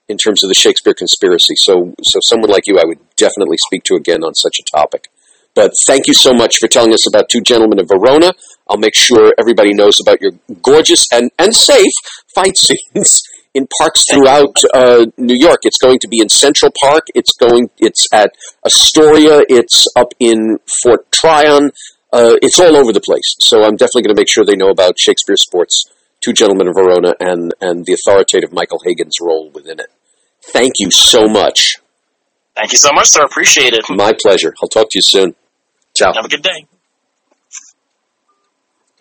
in 0.07 0.17
terms 0.17 0.43
of 0.43 0.47
the 0.47 0.53
Shakespeare 0.53 0.93
conspiracy. 0.93 1.55
So, 1.55 1.95
so 2.03 2.19
someone 2.21 2.51
like 2.51 2.67
you, 2.67 2.77
I 2.77 2.85
would 2.85 2.99
definitely 3.15 3.57
speak 3.57 3.83
to 3.85 3.95
again 3.95 4.23
on 4.23 4.35
such 4.35 4.57
a 4.59 4.77
topic. 4.77 5.07
But 5.53 5.71
thank 5.85 6.07
you 6.07 6.13
so 6.13 6.33
much 6.33 6.57
for 6.59 6.67
telling 6.67 6.93
us 6.93 7.07
about 7.07 7.29
Two 7.29 7.41
Gentlemen 7.41 7.79
of 7.79 7.87
Verona. 7.89 8.33
I'll 8.69 8.77
make 8.77 8.95
sure 8.95 9.33
everybody 9.37 9.73
knows 9.73 9.99
about 9.99 10.21
your 10.21 10.31
gorgeous 10.61 11.05
and, 11.11 11.29
and 11.37 11.53
safe 11.53 11.91
fight 12.33 12.57
scenes 12.57 13.23
in 13.53 13.67
parks 13.81 14.05
throughout 14.09 14.55
uh, 14.73 15.07
New 15.17 15.35
York. 15.37 15.59
It's 15.63 15.77
going 15.77 15.99
to 15.99 16.07
be 16.07 16.21
in 16.21 16.29
Central 16.29 16.71
Park. 16.81 17.07
It's 17.13 17.33
going. 17.33 17.69
It's 17.77 18.07
at 18.13 18.33
Astoria. 18.65 19.43
It's 19.49 19.87
up 19.95 20.13
in 20.19 20.59
Fort 20.83 21.11
Tryon. 21.11 21.71
Uh, 22.13 22.35
it's 22.41 22.59
all 22.59 22.75
over 22.77 22.93
the 22.93 23.01
place. 23.01 23.35
So 23.39 23.63
I'm 23.63 23.75
definitely 23.75 24.03
going 24.03 24.15
to 24.15 24.19
make 24.19 24.29
sure 24.29 24.45
they 24.45 24.55
know 24.55 24.69
about 24.69 24.99
Shakespeare 24.99 25.37
Sports, 25.37 25.85
Two 26.21 26.31
Gentlemen 26.31 26.69
of 26.69 26.75
Verona, 26.75 27.13
and 27.19 27.53
and 27.59 27.85
the 27.85 27.93
authoritative 27.93 28.53
Michael 28.53 28.79
Hagins' 28.87 29.19
role 29.21 29.49
within 29.49 29.81
it. 29.81 29.87
Thank 30.53 30.75
you 30.79 30.91
so 30.91 31.27
much. 31.27 31.75
Thank 32.55 32.71
you 32.71 32.77
so 32.77 32.91
much, 32.93 33.07
sir. 33.07 33.23
Appreciate 33.23 33.73
it. 33.73 33.85
My 33.89 34.13
pleasure. 34.21 34.53
I'll 34.61 34.69
talk 34.69 34.89
to 34.91 34.97
you 34.97 35.01
soon. 35.01 35.35
Ciao. 35.95 36.13
Have 36.13 36.25
a 36.25 36.29
good 36.29 36.43
day. 36.43 36.70